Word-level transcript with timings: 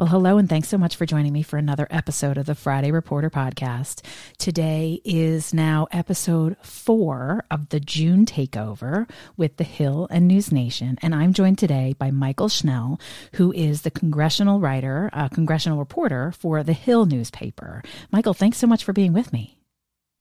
Well, 0.00 0.08
hello, 0.08 0.38
and 0.38 0.48
thanks 0.48 0.68
so 0.68 0.78
much 0.78 0.96
for 0.96 1.04
joining 1.04 1.34
me 1.34 1.42
for 1.42 1.58
another 1.58 1.86
episode 1.90 2.38
of 2.38 2.46
the 2.46 2.54
Friday 2.54 2.90
Reporter 2.90 3.28
podcast. 3.28 4.00
Today 4.38 5.02
is 5.04 5.52
now 5.52 5.88
episode 5.92 6.56
four 6.62 7.44
of 7.50 7.68
the 7.68 7.80
June 7.80 8.24
takeover 8.24 9.06
with 9.36 9.58
The 9.58 9.64
Hill 9.64 10.08
and 10.10 10.30
NewsNation. 10.30 10.96
And 11.02 11.14
I'm 11.14 11.34
joined 11.34 11.58
today 11.58 11.94
by 11.98 12.10
Mychael 12.10 12.50
Schnell, 12.50 12.98
who 13.34 13.52
is 13.52 13.82
the 13.82 13.90
congressional 13.90 14.58
writer, 14.58 15.10
uh, 15.12 15.28
congressional 15.28 15.78
reporter 15.78 16.32
for 16.32 16.62
The 16.62 16.72
Hill 16.72 17.04
newspaper. 17.04 17.82
Mychael, 18.10 18.34
thanks 18.34 18.56
so 18.56 18.66
much 18.66 18.84
for 18.84 18.94
being 18.94 19.12
with 19.12 19.34
me. 19.34 19.58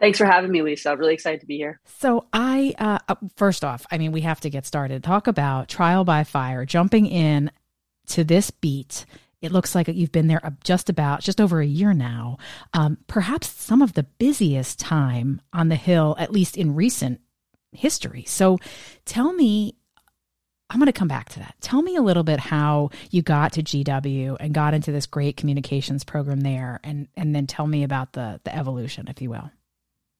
Thanks 0.02 0.18
for 0.18 0.26
having 0.26 0.52
me, 0.52 0.62
Lisa. 0.62 0.92
I'm 0.92 1.00
really 1.00 1.14
excited 1.14 1.40
to 1.40 1.46
be 1.46 1.56
here. 1.56 1.80
So, 1.86 2.28
I, 2.34 2.76
uh, 2.78 3.00
uh 3.08 3.16
first 3.38 3.64
off, 3.64 3.86
I 3.90 3.98
mean, 3.98 4.12
we 4.12 4.22
have 4.22 4.42
to 4.42 4.50
get 4.50 4.66
started. 4.66 5.06
Talk 5.06 5.28
about 5.28 5.70
trial 5.70 6.04
by 6.04 6.26
fire, 6.26 6.66
jumping 6.66 7.06
in 7.06 7.50
to 8.08 8.26
this 8.26 8.52
beat 8.52 9.06
it 9.42 9.52
looks 9.52 9.74
like 9.74 9.88
you've 9.88 10.12
been 10.12 10.28
there 10.28 10.42
just 10.64 10.90
about 10.90 11.22
just 11.22 11.40
over 11.40 11.62
a 11.62 11.66
year 11.66 11.94
now. 11.94 12.38
Um, 12.74 12.98
perhaps 13.08 13.48
some 13.50 13.82
of 13.82 13.94
the 13.94 14.04
busiest 14.04 14.80
time 14.80 15.42
on 15.54 15.70
the 15.70 15.76
Hill, 15.76 16.16
at 16.20 16.32
least 16.32 16.58
in 16.58 16.76
recent 16.76 17.22
history. 17.72 18.24
So, 18.28 18.58
tell 19.06 19.34
me. 19.34 19.76
I'm 20.72 20.78
going 20.78 20.86
to 20.86 20.94
come 20.94 21.08
back 21.08 21.30
to 21.30 21.40
that. 21.40 21.56
Tell 21.62 21.82
me 21.82 21.96
a 21.96 22.02
little 22.04 22.22
bit 22.22 22.40
how 22.40 22.92
you 23.10 23.24
got 23.24 23.54
to 23.54 23.64
GW 23.64 24.38
and 24.40 24.54
got 24.54 24.76
into 24.76 24.92
this 24.92 25.08
great 25.08 25.36
communications 25.36 26.04
program 26.04 26.42
there, 26.42 26.80
and 26.84 27.08
and 27.18 27.36
then 27.36 27.48
tell 27.48 27.66
me 27.66 27.84
about 27.84 28.14
the 28.14 28.40
the 28.44 28.56
evolution, 28.56 29.08
if 29.08 29.20
you 29.20 29.32
will. 29.32 29.50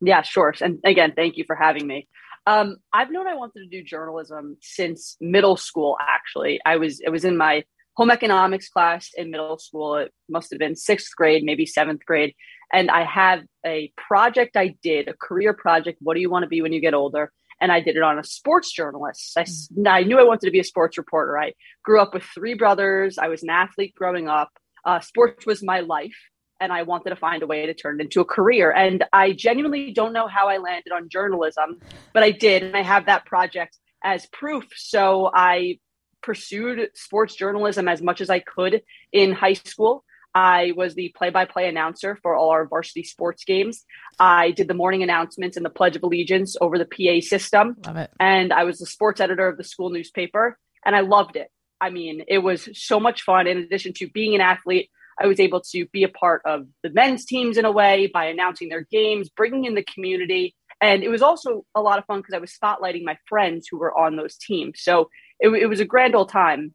Yeah, 0.02 0.24
sure. 0.24 0.56
And 0.60 0.80
again, 0.84 1.14
thank 1.16 1.38
you 1.38 1.44
for 1.46 1.56
having 1.56 1.86
me. 1.86 2.08
Um, 2.48 2.78
I've 2.94 3.12
known 3.12 3.28
I 3.28 3.36
wanted 3.36 3.60
to 3.60 3.68
do 3.68 3.84
journalism 3.84 4.58
since 4.62 5.18
middle 5.22 5.56
school. 5.56 5.98
Actually, 6.02 6.60
I 6.66 6.78
was 6.78 7.00
it 7.00 7.10
was 7.10 7.26
in 7.26 7.38
my 7.38 7.64
home 8.00 8.12
economics 8.12 8.70
class 8.70 9.10
in 9.18 9.30
middle 9.30 9.60
school. 9.60 9.96
It 9.98 10.14
must 10.30 10.52
have 10.52 10.60
been 10.60 10.78
sixth 10.78 11.14
grade, 11.18 11.44
maybe 11.44 11.66
seventh 11.66 12.06
grade. 12.06 12.34
And 12.72 12.90
I 12.90 13.04
have 13.04 13.42
a 13.66 13.92
project 13.98 14.56
I 14.56 14.76
did, 14.82 15.10
a 15.10 15.14
career 15.14 15.54
project. 15.54 15.98
What 16.02 16.14
do 16.14 16.22
you 16.22 16.30
want 16.30 16.44
to 16.44 16.48
be 16.48 16.62
when 16.62 16.72
you 16.72 16.80
get 16.80 16.94
older? 16.94 17.34
And 17.60 17.74
I 17.74 17.82
did 17.82 17.98
it 17.98 18.02
on 18.02 18.18
a 18.18 18.24
sports 18.24 18.72
journalist. 18.72 19.38
I, 19.38 19.44
mm. 19.44 19.86
I 19.86 20.04
knew 20.04 20.18
I 20.18 20.24
wanted 20.24 20.46
to 20.46 20.52
be 20.52 20.62
a 20.62 20.64
sports 20.64 20.98
reporter. 20.98 21.38
I 21.38 21.52
grew 21.84 22.00
up 22.00 22.14
with 22.14 22.24
three 22.24 22.54
brothers. 22.54 23.18
I 23.18 23.28
was 23.28 23.44
an 23.44 23.50
athlete 23.50 23.94
growing 23.96 24.30
up. 24.30 24.50
Uh, 24.86 25.02
sports 25.02 25.46
was 25.46 25.62
my 25.62 25.82
life. 25.82 26.16
And 26.62 26.72
I 26.72 26.84
wanted 26.84 27.10
to 27.10 27.18
find 27.18 27.44
a 27.44 27.48
way 27.48 27.66
to 27.66 27.74
turn 27.74 28.00
it 28.00 28.04
into 28.04 28.22
a 28.22 28.26
career. 28.26 28.72
And 28.72 29.04
I 29.12 29.34
genuinely 29.34 29.92
don't 29.92 30.14
know 30.14 30.28
how 30.28 30.48
I 30.48 30.58
landed 30.60 30.94
on 30.94 31.10
journalism, 31.10 31.80
but 32.14 32.24
I 32.24 32.32
did. 32.32 32.64
And 32.64 32.78
I 32.78 32.82
have 32.82 33.08
that 33.08 33.26
project 33.26 33.76
as 34.02 34.26
proof. 34.28 34.66
So 34.76 35.30
I 35.34 35.80
pursued 36.22 36.90
sports 36.94 37.36
journalism 37.36 37.88
as 37.88 38.02
much 38.02 38.22
as 38.22 38.30
I 38.30 38.40
could 38.40 38.82
in 39.12 39.32
high 39.32 39.54
school. 39.54 40.04
I 40.34 40.74
was 40.76 40.94
the 40.94 41.14
play 41.18 41.32
by 41.32 41.46
play 41.46 41.68
announcer 41.68 42.18
for 42.22 42.36
all 42.36 42.50
our 42.50 42.68
varsity 42.68 43.04
sports 43.04 43.44
games. 43.44 43.84
I 44.20 44.52
did 44.52 44.68
the 44.68 44.76
morning 44.76 45.02
announcements 45.02 45.58
and 45.58 45.66
the 45.66 45.72
Pledge 45.72 45.96
of 45.96 46.04
Allegiance 46.04 46.56
over 46.62 46.78
the 46.78 46.86
PA 46.86 47.26
system. 47.26 47.76
Love 47.86 47.98
it. 47.98 48.12
And 48.20 48.54
I 48.54 48.64
was 48.64 48.78
the 48.78 48.86
sports 48.86 49.20
editor 49.20 49.48
of 49.48 49.58
the 49.58 49.64
school 49.64 49.90
newspaper, 49.90 50.58
and 50.86 50.96
I 50.96 51.02
loved 51.02 51.36
it. 51.36 51.48
I 51.82 51.90
mean, 51.90 52.24
it 52.28 52.40
was 52.40 52.70
so 52.74 53.00
much 53.00 53.24
fun. 53.24 53.48
In 53.48 53.58
addition 53.58 53.94
to 53.94 54.10
being 54.10 54.36
an 54.36 54.42
athlete, 54.42 54.90
I 55.20 55.28
was 55.28 55.40
able 55.40 55.62
to 55.72 55.86
be 55.88 56.04
a 56.04 56.10
part 56.10 56.42
of 56.46 56.68
the 56.84 56.90
men's 56.90 57.26
teams 57.26 57.58
in 57.58 57.66
a 57.66 57.72
way 57.72 58.10
by 58.14 58.26
announcing 58.26 58.70
their 58.70 58.86
games, 58.90 59.30
bringing 59.30 59.66
in 59.66 59.76
the 59.76 59.84
community. 59.84 60.56
And 60.82 61.04
it 61.04 61.10
was 61.10 61.22
also 61.22 61.66
a 61.76 61.82
lot 61.82 62.00
of 62.00 62.06
fun 62.06 62.20
because 62.20 62.34
I 62.34 62.40
was 62.40 62.56
spotlighting 62.56 63.04
my 63.04 63.18
friends 63.28 63.68
who 63.70 63.78
were 63.78 63.98
on 63.98 64.16
those 64.16 64.38
teams. 64.38 64.82
So 64.82 65.10
it, 65.40 65.50
it 65.50 65.68
was 65.68 65.80
a 65.80 65.86
grand 65.86 66.16
old 66.16 66.30
time. 66.30 66.74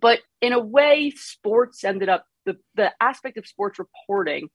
But 0.00 0.20
in 0.40 0.52
a 0.52 0.60
way, 0.60 1.12
sports 1.16 1.84
ended 1.84 2.08
up 2.08 2.24
the 2.46 2.56
the 2.74 2.92
aspect 3.00 3.36
of 3.36 3.46
sports 3.46 3.78
reporting 3.78 4.48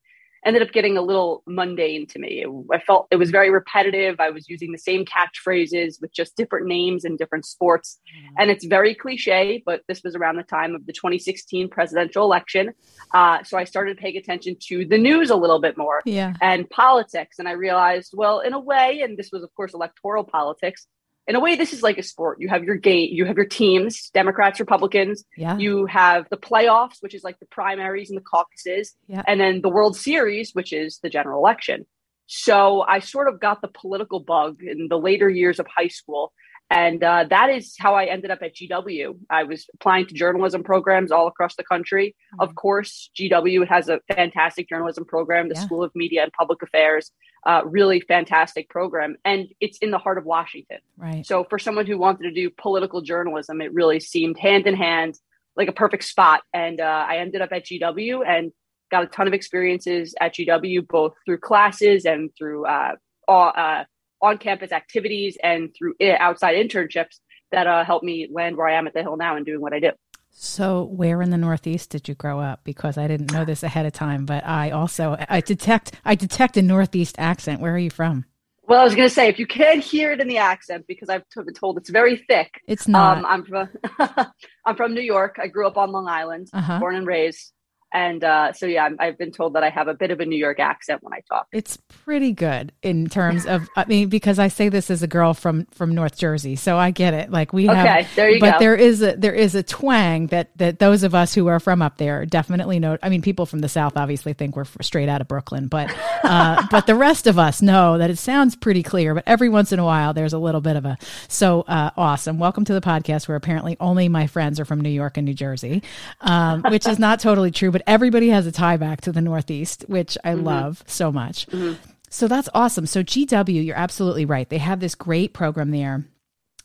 ended 0.45 0.61
up 0.61 0.71
getting 0.71 0.95
a 0.95 1.01
little 1.01 1.41
mundane 1.47 2.05
to 2.05 2.19
me. 2.19 2.45
I 2.71 2.79
felt 2.79 3.07
it 3.09 3.15
was 3.15 3.31
very 3.31 3.49
repetitive. 3.49 4.19
I 4.19 4.29
was 4.29 4.47
using 4.47 4.71
the 4.71 4.77
same 4.77 5.03
catchphrases 5.03 5.99
with 5.99 6.13
just 6.13 6.37
different 6.37 6.67
names 6.67 7.03
and 7.03 7.17
different 7.17 7.45
sports. 7.45 7.99
Mm. 8.15 8.33
And 8.37 8.51
it's 8.51 8.63
very 8.63 8.93
cliche, 8.93 9.63
but 9.65 9.81
this 9.87 10.03
was 10.03 10.15
around 10.15 10.35
the 10.37 10.43
time 10.43 10.75
of 10.75 10.85
the 10.85 10.93
2016 10.93 11.69
presidential 11.69 12.23
election. 12.23 12.73
Uh, 13.11 13.43
so 13.43 13.57
I 13.57 13.63
started 13.63 13.97
paying 13.97 14.17
attention 14.17 14.55
to 14.67 14.85
the 14.85 14.99
news 14.99 15.31
a 15.31 15.35
little 15.35 15.59
bit 15.59 15.77
more 15.77 16.01
yeah. 16.05 16.33
and 16.41 16.69
politics. 16.69 17.39
And 17.39 17.47
I 17.47 17.53
realized, 17.53 18.13
well, 18.15 18.39
in 18.39 18.53
a 18.53 18.59
way, 18.59 19.01
and 19.01 19.17
this 19.17 19.31
was, 19.33 19.41
of 19.41 19.53
course, 19.55 19.73
electoral 19.73 20.23
politics, 20.23 20.85
in 21.27 21.35
a 21.35 21.39
way 21.39 21.55
this 21.55 21.73
is 21.73 21.81
like 21.81 21.97
a 21.97 22.03
sport 22.03 22.39
you 22.39 22.47
have 22.47 22.63
your 22.63 22.75
game 22.75 23.09
you 23.11 23.25
have 23.25 23.35
your 23.35 23.45
teams 23.45 24.09
democrats 24.13 24.59
republicans 24.59 25.23
yeah. 25.37 25.57
you 25.57 25.85
have 25.85 26.27
the 26.29 26.37
playoffs 26.37 26.97
which 27.01 27.13
is 27.13 27.23
like 27.23 27.39
the 27.39 27.45
primaries 27.47 28.09
and 28.09 28.17
the 28.17 28.23
caucuses 28.23 28.95
yeah. 29.07 29.23
and 29.27 29.39
then 29.39 29.61
the 29.61 29.69
world 29.69 29.95
series 29.95 30.51
which 30.53 30.71
is 30.73 30.99
the 31.03 31.09
general 31.09 31.39
election 31.39 31.85
so 32.27 32.81
i 32.81 32.99
sort 32.99 33.27
of 33.27 33.39
got 33.39 33.61
the 33.61 33.67
political 33.67 34.19
bug 34.19 34.61
in 34.61 34.87
the 34.89 34.97
later 34.97 35.29
years 35.29 35.59
of 35.59 35.67
high 35.67 35.87
school 35.87 36.31
and 36.69 37.03
uh, 37.03 37.25
that 37.29 37.51
is 37.51 37.75
how 37.77 37.93
I 37.93 38.05
ended 38.05 38.31
up 38.31 38.39
at 38.41 38.55
GW. 38.55 39.15
I 39.29 39.43
was 39.43 39.67
applying 39.75 40.07
to 40.07 40.15
journalism 40.15 40.63
programs 40.63 41.11
all 41.11 41.27
across 41.27 41.55
the 41.55 41.63
country. 41.63 42.15
Mm-hmm. 42.33 42.41
Of 42.41 42.55
course, 42.55 43.11
GW 43.19 43.67
has 43.67 43.87
a 43.87 43.99
fantastic 44.13 44.67
journalism 44.67 45.05
program, 45.05 45.47
the 45.47 45.55
yeah. 45.55 45.61
School 45.61 45.83
of 45.83 45.91
Media 45.93 46.23
and 46.23 46.31
Public 46.33 46.63
Affairs, 46.63 47.11
uh, 47.45 47.61
really 47.65 47.99
fantastic 48.01 48.69
program. 48.69 49.15
And 49.23 49.47
it's 49.59 49.77
in 49.79 49.91
the 49.91 49.97
heart 49.97 50.17
of 50.17 50.25
Washington. 50.25 50.79
Right. 50.97 51.25
So 51.25 51.43
for 51.43 51.59
someone 51.59 51.85
who 51.85 51.97
wanted 51.97 52.23
to 52.23 52.31
do 52.31 52.49
political 52.49 53.01
journalism, 53.01 53.61
it 53.61 53.73
really 53.73 53.99
seemed 53.99 54.37
hand 54.37 54.67
in 54.67 54.75
hand, 54.75 55.19
like 55.55 55.67
a 55.67 55.73
perfect 55.73 56.05
spot. 56.05 56.41
And 56.53 56.81
uh, 56.81 57.05
I 57.07 57.17
ended 57.17 57.41
up 57.41 57.51
at 57.51 57.65
GW 57.65 58.27
and 58.27 58.51
got 58.91 59.03
a 59.03 59.07
ton 59.07 59.27
of 59.27 59.33
experiences 59.33 60.15
at 60.19 60.35
GW, 60.35 60.87
both 60.87 61.13
through 61.25 61.39
classes 61.39 62.05
and 62.05 62.31
through 62.37 62.65
uh, 62.65 62.95
all, 63.27 63.53
uh, 63.55 63.83
on 64.21 64.37
campus 64.37 64.71
activities 64.71 65.37
and 65.43 65.73
through 65.77 65.95
outside 66.01 66.55
internships 66.55 67.19
that 67.51 67.67
uh, 67.67 67.83
helped 67.83 68.03
me 68.03 68.27
land 68.31 68.57
where 68.57 68.67
I 68.67 68.73
am 68.73 68.87
at 68.87 68.93
the 68.93 69.01
Hill 69.01 69.17
now 69.17 69.35
and 69.35 69.45
doing 69.45 69.61
what 69.61 69.73
I 69.73 69.79
do. 69.79 69.91
So, 70.37 70.83
where 70.83 71.21
in 71.21 71.29
the 71.29 71.37
Northeast 71.37 71.91
did 71.91 72.09
you 72.09 72.13
grow 72.13 72.41
up? 72.41 72.65
Because 72.65 72.97
I 72.97 73.07
didn't 73.07 73.31
know 73.31 73.45
this 73.45 73.63
ahead 73.63 73.85
of 73.85 73.93
time, 73.93 74.25
but 74.25 74.45
I 74.45 74.71
also 74.71 75.15
I 75.29 75.39
detect 75.39 75.93
I 76.03 76.15
detect 76.15 76.57
a 76.57 76.61
Northeast 76.61 77.15
accent. 77.17 77.61
Where 77.61 77.73
are 77.73 77.79
you 77.79 77.89
from? 77.89 78.25
Well, 78.67 78.81
I 78.81 78.83
was 78.83 78.95
going 78.95 79.07
to 79.07 79.13
say 79.13 79.29
if 79.29 79.39
you 79.39 79.47
can't 79.47 79.81
hear 79.81 80.11
it 80.11 80.19
in 80.19 80.27
the 80.27 80.39
accent 80.39 80.85
because 80.87 81.07
I've 81.07 81.23
been 81.33 81.53
told 81.53 81.77
it's 81.77 81.89
very 81.89 82.17
thick. 82.27 82.61
It's 82.67 82.85
not. 82.85 83.19
Um, 83.19 83.25
I'm 83.25 83.45
from 83.45 83.69
I'm 84.65 84.75
from 84.75 84.93
New 84.93 85.01
York. 85.01 85.37
I 85.41 85.47
grew 85.47 85.67
up 85.67 85.77
on 85.77 85.93
Long 85.93 86.09
Island, 86.09 86.49
uh-huh. 86.51 86.79
born 86.79 86.97
and 86.97 87.07
raised. 87.07 87.53
And 87.95 88.25
uh, 88.25 88.51
so, 88.51 88.65
yeah, 88.65 88.89
I've 88.99 89.17
been 89.17 89.31
told 89.31 89.53
that 89.53 89.63
I 89.63 89.69
have 89.69 89.87
a 89.87 89.93
bit 89.93 90.11
of 90.11 90.19
a 90.19 90.25
New 90.25 90.35
York 90.35 90.59
accent 90.59 91.01
when 91.01 91.13
I 91.13 91.21
talk. 91.29 91.47
It's 91.53 91.77
pretty 91.87 92.33
good 92.33 92.73
in 92.83 93.07
terms 93.07 93.45
of, 93.45 93.69
I 93.77 93.85
mean, 93.85 94.09
because 94.09 94.37
I 94.37 94.49
say 94.49 94.67
this 94.67 94.91
as 94.91 95.01
a 95.01 95.07
girl 95.07 95.33
from 95.33 95.65
from 95.67 95.95
North 95.95 96.17
Jersey, 96.17 96.57
so 96.57 96.77
I 96.77 96.91
get 96.91 97.13
it. 97.13 97.31
Like 97.31 97.53
we 97.53 97.69
okay, 97.69 98.03
have, 98.03 98.15
there 98.17 98.29
you 98.29 98.41
but 98.41 98.55
go. 98.55 98.59
there 98.59 98.75
is 98.75 99.01
a 99.01 99.15
there 99.15 99.33
is 99.33 99.55
a 99.55 99.63
twang 99.63 100.27
that 100.27 100.49
that 100.57 100.79
those 100.79 101.03
of 101.03 101.15
us 101.15 101.33
who 101.33 101.47
are 101.47 101.61
from 101.61 101.81
up 101.81 101.97
there 101.97 102.25
definitely 102.25 102.79
know. 102.79 102.97
I 103.01 103.07
mean, 103.07 103.21
people 103.21 103.45
from 103.45 103.59
the 103.59 103.69
South 103.69 103.95
obviously 103.95 104.33
think 104.33 104.57
we're 104.57 104.65
straight 104.81 105.07
out 105.07 105.21
of 105.21 105.29
Brooklyn, 105.29 105.69
but 105.69 105.89
uh, 106.25 106.67
but 106.71 106.87
the 106.87 106.95
rest 106.95 107.27
of 107.27 107.39
us 107.39 107.61
know 107.61 107.97
that 107.97 108.09
it 108.09 108.17
sounds 108.17 108.57
pretty 108.57 108.83
clear. 108.83 109.15
But 109.15 109.23
every 109.25 109.47
once 109.47 109.71
in 109.71 109.79
a 109.79 109.85
while, 109.85 110.13
there's 110.13 110.33
a 110.33 110.37
little 110.37 110.59
bit 110.59 110.75
of 110.75 110.83
a 110.83 110.97
so 111.29 111.61
uh, 111.61 111.91
awesome. 111.95 112.39
Welcome 112.39 112.65
to 112.65 112.73
the 112.73 112.81
podcast, 112.81 113.29
where 113.29 113.37
apparently 113.37 113.77
only 113.79 114.09
my 114.09 114.27
friends 114.27 114.59
are 114.59 114.65
from 114.65 114.81
New 114.81 114.89
York 114.89 115.15
and 115.15 115.25
New 115.25 115.33
Jersey, 115.33 115.81
um, 116.19 116.61
which 116.63 116.85
is 116.85 116.99
not 116.99 117.21
totally 117.21 117.51
true, 117.51 117.71
but 117.71 117.84
everybody 117.87 118.29
has 118.29 118.47
a 118.47 118.51
tie 118.51 118.77
back 118.77 119.01
to 119.01 119.11
the 119.11 119.21
Northeast, 119.21 119.85
which 119.87 120.17
I 120.23 120.33
mm-hmm. 120.33 120.43
love 120.43 120.83
so 120.87 121.11
much. 121.11 121.47
Mm-hmm. 121.47 121.73
So 122.09 122.27
that's 122.27 122.49
awesome. 122.53 122.85
So 122.85 123.03
GW, 123.03 123.65
you're 123.65 123.75
absolutely 123.75 124.25
right. 124.25 124.47
They 124.47 124.57
have 124.57 124.79
this 124.79 124.95
great 124.95 125.33
program 125.33 125.71
there. 125.71 126.05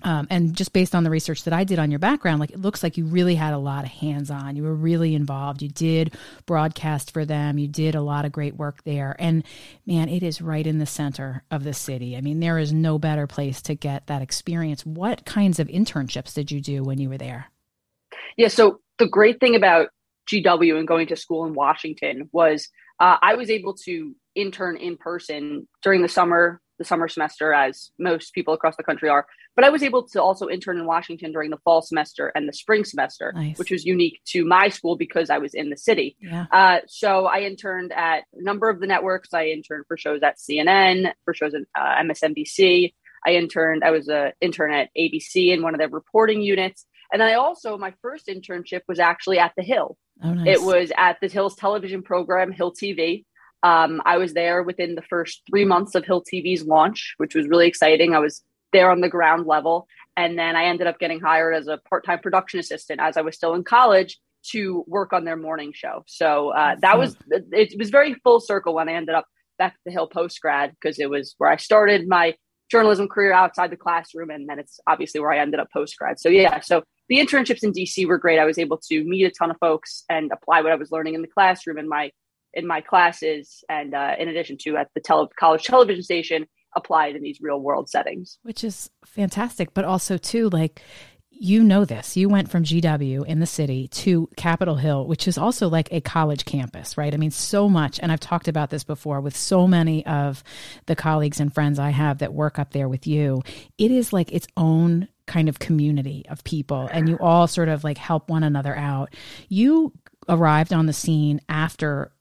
Um, 0.02 0.26
and 0.30 0.54
just 0.56 0.72
based 0.72 0.94
on 0.94 1.04
the 1.04 1.10
research 1.10 1.44
that 1.44 1.52
I 1.52 1.64
did 1.64 1.78
on 1.78 1.90
your 1.90 1.98
background, 1.98 2.40
like 2.40 2.52
it 2.52 2.60
looks 2.60 2.82
like 2.82 2.96
you 2.96 3.04
really 3.04 3.34
had 3.34 3.52
a 3.52 3.58
lot 3.58 3.84
of 3.84 3.90
hands 3.90 4.30
on. 4.30 4.56
You 4.56 4.62
were 4.62 4.74
really 4.74 5.14
involved. 5.14 5.60
You 5.60 5.68
did 5.68 6.14
broadcast 6.46 7.12
for 7.12 7.24
them. 7.24 7.58
You 7.58 7.68
did 7.68 7.94
a 7.94 8.00
lot 8.00 8.24
of 8.24 8.32
great 8.32 8.56
work 8.56 8.82
there. 8.84 9.14
And 9.18 9.44
man, 9.84 10.08
it 10.08 10.22
is 10.22 10.40
right 10.40 10.66
in 10.66 10.78
the 10.78 10.86
center 10.86 11.44
of 11.50 11.64
the 11.64 11.74
city. 11.74 12.16
I 12.16 12.22
mean, 12.22 12.40
there 12.40 12.58
is 12.58 12.72
no 12.72 12.98
better 12.98 13.26
place 13.26 13.60
to 13.62 13.74
get 13.74 14.06
that 14.06 14.22
experience. 14.22 14.86
What 14.86 15.26
kinds 15.26 15.58
of 15.58 15.68
internships 15.68 16.32
did 16.32 16.50
you 16.50 16.60
do 16.60 16.82
when 16.82 16.98
you 16.98 17.10
were 17.10 17.18
there? 17.18 17.50
Yeah. 18.36 18.48
So 18.48 18.80
the 18.98 19.08
great 19.08 19.38
thing 19.38 19.54
about 19.54 19.88
GW 20.30 20.78
and 20.78 20.86
going 20.86 21.06
to 21.08 21.16
school 21.16 21.44
in 21.44 21.54
Washington 21.54 22.28
was 22.32 22.68
uh, 22.98 23.16
I 23.22 23.34
was 23.34 23.50
able 23.50 23.74
to 23.84 24.14
intern 24.34 24.76
in 24.76 24.96
person 24.96 25.66
during 25.82 26.02
the 26.02 26.08
summer 26.08 26.60
the 26.80 26.84
summer 26.84 27.08
semester, 27.08 27.52
as 27.52 27.90
most 27.98 28.32
people 28.32 28.54
across 28.54 28.74
the 28.74 28.82
country 28.82 29.08
are. 29.10 29.26
But 29.54 29.66
I 29.66 29.68
was 29.68 29.82
able 29.82 30.08
to 30.08 30.22
also 30.22 30.48
intern 30.48 30.78
in 30.78 30.86
Washington 30.86 31.30
during 31.30 31.50
the 31.50 31.58
fall 31.58 31.82
semester 31.82 32.32
and 32.34 32.48
the 32.48 32.54
spring 32.54 32.84
semester, 32.84 33.32
nice. 33.36 33.58
which 33.58 33.70
was 33.70 33.84
unique 33.84 34.18
to 34.28 34.46
my 34.46 34.70
school 34.70 34.96
because 34.96 35.28
I 35.28 35.36
was 35.36 35.52
in 35.52 35.68
the 35.68 35.76
city. 35.76 36.16
Yeah. 36.20 36.46
Uh, 36.50 36.78
so 36.88 37.26
I 37.26 37.40
interned 37.40 37.92
at 37.92 38.24
a 38.32 38.42
number 38.42 38.70
of 38.70 38.80
the 38.80 38.86
networks. 38.86 39.34
I 39.34 39.48
interned 39.48 39.84
for 39.88 39.98
shows 39.98 40.22
at 40.22 40.38
CNN, 40.38 41.12
for 41.26 41.34
shows 41.34 41.52
at 41.54 41.60
uh, 41.78 42.02
MSNBC. 42.02 42.94
I 43.26 43.32
interned, 43.32 43.84
I 43.84 43.90
was 43.90 44.08
an 44.08 44.32
intern 44.40 44.72
at 44.72 44.88
ABC 44.98 45.52
in 45.52 45.62
one 45.62 45.74
of 45.74 45.78
their 45.78 45.90
reporting 45.90 46.40
units. 46.40 46.86
And 47.12 47.22
I 47.22 47.34
also, 47.34 47.76
my 47.76 47.94
first 48.02 48.26
internship 48.26 48.82
was 48.88 48.98
actually 48.98 49.38
at 49.38 49.52
The 49.56 49.62
Hill. 49.62 49.96
Oh, 50.22 50.34
nice. 50.34 50.58
It 50.58 50.62
was 50.62 50.92
at 50.96 51.18
The 51.20 51.28
Hill's 51.28 51.56
television 51.56 52.02
program, 52.02 52.52
Hill 52.52 52.72
TV. 52.72 53.24
Um, 53.62 54.00
I 54.06 54.16
was 54.16 54.32
there 54.32 54.62
within 54.62 54.94
the 54.94 55.02
first 55.02 55.42
three 55.48 55.64
months 55.64 55.94
of 55.94 56.04
Hill 56.04 56.22
TV's 56.22 56.64
launch, 56.64 57.14
which 57.18 57.34
was 57.34 57.46
really 57.46 57.66
exciting. 57.66 58.14
I 58.14 58.18
was 58.20 58.42
there 58.72 58.90
on 58.90 59.00
the 59.00 59.08
ground 59.08 59.46
level. 59.46 59.86
And 60.16 60.38
then 60.38 60.56
I 60.56 60.64
ended 60.64 60.86
up 60.86 60.98
getting 60.98 61.20
hired 61.20 61.54
as 61.54 61.66
a 61.66 61.78
part 61.88 62.04
time 62.04 62.20
production 62.20 62.60
assistant 62.60 63.00
as 63.00 63.16
I 63.16 63.22
was 63.22 63.36
still 63.36 63.54
in 63.54 63.64
college 63.64 64.18
to 64.52 64.84
work 64.86 65.12
on 65.12 65.24
their 65.24 65.36
morning 65.36 65.72
show. 65.74 66.02
So 66.06 66.50
uh, 66.50 66.76
that 66.80 66.98
was, 66.98 67.16
it 67.30 67.78
was 67.78 67.90
very 67.90 68.14
full 68.14 68.40
circle 68.40 68.74
when 68.74 68.88
I 68.88 68.94
ended 68.94 69.14
up 69.14 69.26
back 69.58 69.72
at 69.72 69.80
the 69.84 69.92
Hill 69.92 70.08
post 70.08 70.40
grad 70.40 70.72
because 70.72 70.98
it 70.98 71.10
was 71.10 71.34
where 71.38 71.50
I 71.50 71.56
started 71.56 72.08
my 72.08 72.34
journalism 72.70 73.08
career 73.08 73.32
outside 73.32 73.70
the 73.70 73.76
classroom. 73.76 74.30
And 74.30 74.48
then 74.48 74.58
it's 74.58 74.80
obviously 74.86 75.20
where 75.20 75.32
I 75.32 75.38
ended 75.38 75.60
up 75.60 75.68
post 75.72 75.96
grad. 75.98 76.18
So, 76.18 76.28
yeah, 76.28 76.60
so 76.60 76.82
the 77.10 77.18
internships 77.18 77.64
in 77.64 77.72
DC 77.72 78.06
were 78.06 78.18
great. 78.18 78.38
I 78.38 78.46
was 78.46 78.56
able 78.56 78.78
to 78.88 79.04
meet 79.04 79.24
a 79.24 79.30
ton 79.30 79.50
of 79.50 79.56
folks 79.58 80.04
and 80.08 80.30
apply 80.30 80.62
what 80.62 80.70
I 80.70 80.76
was 80.76 80.92
learning 80.92 81.14
in 81.14 81.22
the 81.22 81.28
classroom 81.28 81.76
in 81.76 81.88
my 81.88 82.12
in 82.54 82.66
my 82.66 82.80
classes, 82.80 83.62
and 83.68 83.94
uh, 83.94 84.14
in 84.18 84.28
addition 84.28 84.56
to 84.58 84.76
at 84.76 84.88
the 84.94 85.00
tele- 85.00 85.28
college 85.38 85.64
television 85.64 86.02
station, 86.02 86.46
applied 86.74 87.16
in 87.16 87.22
these 87.22 87.40
real 87.40 87.60
world 87.60 87.88
settings. 87.90 88.38
Which 88.42 88.64
is 88.64 88.90
fantastic, 89.04 89.74
but 89.74 89.84
also 89.84 90.18
too 90.18 90.48
like 90.50 90.82
you 91.32 91.64
know 91.64 91.84
this. 91.84 92.16
You 92.16 92.28
went 92.28 92.50
from 92.50 92.64
GW 92.64 93.24
in 93.26 93.40
the 93.40 93.46
city 93.46 93.88
to 93.88 94.28
Capitol 94.36 94.76
Hill, 94.76 95.06
which 95.06 95.26
is 95.26 95.38
also 95.38 95.68
like 95.68 95.88
a 95.90 96.00
college 96.00 96.44
campus, 96.44 96.98
right? 96.98 97.14
I 97.14 97.16
mean, 97.16 97.30
so 97.30 97.68
much. 97.68 97.98
And 97.98 98.12
I've 98.12 98.20
talked 98.20 98.46
about 98.46 98.70
this 98.70 98.84
before 98.84 99.20
with 99.20 99.36
so 99.36 99.66
many 99.66 100.04
of 100.06 100.44
the 100.86 100.94
colleagues 100.94 101.40
and 101.40 101.52
friends 101.52 101.78
I 101.78 101.90
have 101.90 102.18
that 102.18 102.34
work 102.34 102.58
up 102.58 102.72
there 102.72 102.88
with 102.88 103.06
you. 103.06 103.42
It 103.78 103.90
is 103.90 104.12
like 104.12 104.30
its 104.32 104.46
own 104.56 105.08
kind 105.30 105.48
of 105.48 105.60
community 105.60 106.26
of 106.28 106.42
people, 106.42 106.88
and 106.92 107.08
you 107.08 107.16
all 107.20 107.46
sort 107.46 107.68
of 107.68 107.84
like 107.84 107.96
help 107.96 108.28
one 108.28 108.42
another 108.42 108.76
out. 108.76 109.14
You 109.48 109.92
arrived 110.28 110.72
on 110.72 110.86
the 110.86 110.92
scene 110.92 111.40
after 111.48 112.12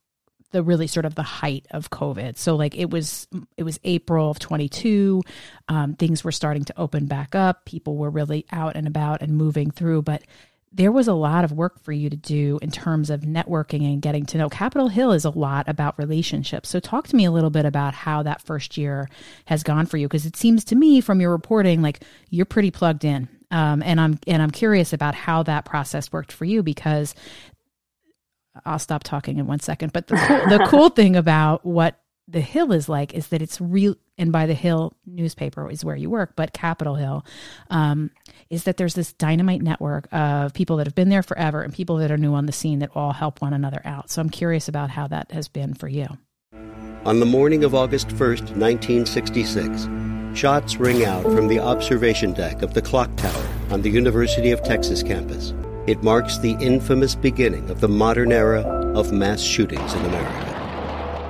the 0.51 0.61
really 0.63 0.85
sort 0.87 1.05
of 1.05 1.15
the 1.15 1.23
height 1.23 1.65
of 1.71 1.89
COVID. 1.89 2.37
So 2.37 2.55
like 2.55 2.75
it 2.75 2.89
was 2.89 3.27
it 3.57 3.63
was 3.63 3.79
April 3.83 4.29
of 4.29 4.37
22. 4.37 5.21
Um, 5.67 5.95
things 5.95 6.23
were 6.23 6.31
starting 6.31 6.65
to 6.65 6.79
open 6.79 7.07
back 7.07 7.33
up. 7.33 7.65
People 7.65 7.97
were 7.97 8.11
really 8.11 8.45
out 8.51 8.75
and 8.75 8.87
about 8.87 9.21
and 9.23 9.35
moving 9.35 9.71
through, 9.71 10.03
but 10.03 10.21
there 10.71 10.91
was 10.91 11.07
a 11.07 11.13
lot 11.13 11.43
of 11.43 11.51
work 11.51 11.79
for 11.81 11.91
you 11.91 12.09
to 12.09 12.15
do 12.15 12.59
in 12.61 12.69
terms 12.69 13.09
of 13.09 13.21
networking 13.21 13.91
and 13.91 14.01
getting 14.01 14.25
to 14.27 14.37
know. 14.37 14.49
Capitol 14.49 14.87
Hill 14.87 15.11
is 15.11 15.25
a 15.25 15.29
lot 15.31 15.67
about 15.67 15.97
relationships. 15.97 16.69
So 16.69 16.79
talk 16.79 17.07
to 17.07 17.15
me 17.15 17.25
a 17.25 17.31
little 17.31 17.49
bit 17.49 17.65
about 17.65 17.95
how 17.95 18.21
that 18.23 18.41
first 18.41 18.77
year 18.77 19.09
has 19.45 19.63
gone 19.63 19.87
for 19.87 19.97
you 19.97 20.07
because 20.07 20.25
it 20.27 20.35
seems 20.35 20.63
to 20.65 20.75
me 20.75 21.01
from 21.01 21.21
your 21.21 21.31
reporting 21.31 21.81
like 21.81 22.03
you're 22.29 22.45
pretty 22.45 22.69
plugged 22.69 23.03
in. 23.03 23.27
Um, 23.51 23.81
and 23.81 23.99
I'm 23.99 24.19
and 24.27 24.43
I'm 24.43 24.51
curious 24.51 24.93
about 24.93 25.15
how 25.15 25.41
that 25.43 25.65
process 25.65 26.11
worked 26.11 26.31
for 26.31 26.45
you 26.45 26.61
because 26.61 27.15
I'll 28.63 28.77
stop 28.77 29.03
talking 29.03 29.39
in 29.39 29.47
one 29.47 29.59
second. 29.59 29.91
But 29.91 30.07
the 30.07 30.17
cool, 30.17 30.57
the 30.57 30.65
cool 30.67 30.89
thing 30.89 31.15
about 31.15 31.65
what 31.65 31.99
the 32.27 32.41
Hill 32.41 32.71
is 32.73 32.87
like 32.87 33.15
is 33.15 33.27
that 33.29 33.41
it's 33.41 33.59
real, 33.59 33.95
and 34.19 34.31
by 34.31 34.45
the 34.45 34.53
Hill 34.53 34.93
newspaper 35.07 35.71
is 35.71 35.83
where 35.83 35.95
you 35.95 36.09
work, 36.09 36.33
but 36.35 36.53
Capitol 36.53 36.95
Hill 36.95 37.25
um, 37.69 38.11
is 38.49 38.65
that 38.65 38.77
there's 38.77 38.93
this 38.93 39.13
dynamite 39.13 39.61
network 39.61 40.07
of 40.11 40.53
people 40.53 40.77
that 40.77 40.85
have 40.85 40.93
been 40.93 41.09
there 41.09 41.23
forever 41.23 41.63
and 41.63 41.73
people 41.73 41.95
that 41.97 42.11
are 42.11 42.17
new 42.17 42.33
on 42.33 42.45
the 42.45 42.51
scene 42.51 42.79
that 42.79 42.91
all 42.93 43.13
help 43.13 43.41
one 43.41 43.53
another 43.53 43.81
out. 43.85 44.11
So 44.11 44.21
I'm 44.21 44.29
curious 44.29 44.67
about 44.67 44.91
how 44.91 45.07
that 45.07 45.31
has 45.31 45.47
been 45.47 45.73
for 45.73 45.87
you. 45.87 46.05
On 47.05 47.21
the 47.21 47.25
morning 47.25 47.63
of 47.63 47.73
August 47.73 48.09
1st, 48.09 48.57
1966, 48.57 50.37
shots 50.37 50.75
ring 50.75 51.05
out 51.05 51.23
from 51.23 51.47
the 51.47 51.59
observation 51.59 52.33
deck 52.33 52.61
of 52.61 52.73
the 52.73 52.81
clock 52.81 53.15
tower 53.15 53.47
on 53.71 53.81
the 53.81 53.89
University 53.89 54.51
of 54.51 54.61
Texas 54.63 55.01
campus. 55.01 55.53
It 55.87 56.03
marks 56.03 56.37
the 56.37 56.57
infamous 56.59 57.15
beginning 57.15 57.69
of 57.69 57.79
the 57.79 57.87
modern 57.87 58.33
era 58.33 58.61
of 58.95 59.13
mass 59.13 59.41
shootings 59.41 59.93
in 59.93 60.05
America. 60.05 60.58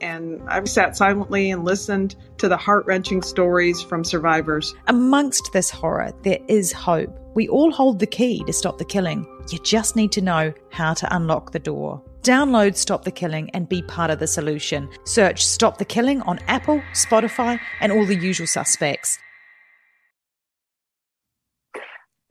and 0.00 0.40
I've 0.48 0.68
sat 0.68 0.96
silently 0.96 1.50
and 1.50 1.64
listened 1.64 2.16
to 2.38 2.48
the 2.48 2.56
heart 2.56 2.86
wrenching 2.86 3.22
stories 3.22 3.80
from 3.82 4.04
survivors. 4.04 4.74
Amongst 4.86 5.52
this 5.52 5.70
horror, 5.70 6.12
there 6.22 6.38
is 6.48 6.72
hope. 6.72 7.16
We 7.34 7.48
all 7.48 7.70
hold 7.70 7.98
the 7.98 8.06
key 8.06 8.42
to 8.44 8.52
stop 8.52 8.78
the 8.78 8.84
killing. 8.84 9.26
You 9.50 9.58
just 9.60 9.96
need 9.96 10.12
to 10.12 10.20
know 10.20 10.52
how 10.70 10.94
to 10.94 11.14
unlock 11.14 11.52
the 11.52 11.58
door. 11.58 12.02
Download 12.22 12.76
Stop 12.76 13.04
the 13.04 13.10
Killing 13.10 13.48
and 13.50 13.66
be 13.66 13.80
part 13.82 14.10
of 14.10 14.18
the 14.18 14.26
solution. 14.26 14.90
Search 15.04 15.42
Stop 15.44 15.78
the 15.78 15.86
Killing 15.86 16.20
on 16.22 16.38
Apple, 16.48 16.82
Spotify, 16.92 17.58
and 17.80 17.90
all 17.90 18.04
the 18.04 18.14
usual 18.14 18.46
suspects. 18.46 19.18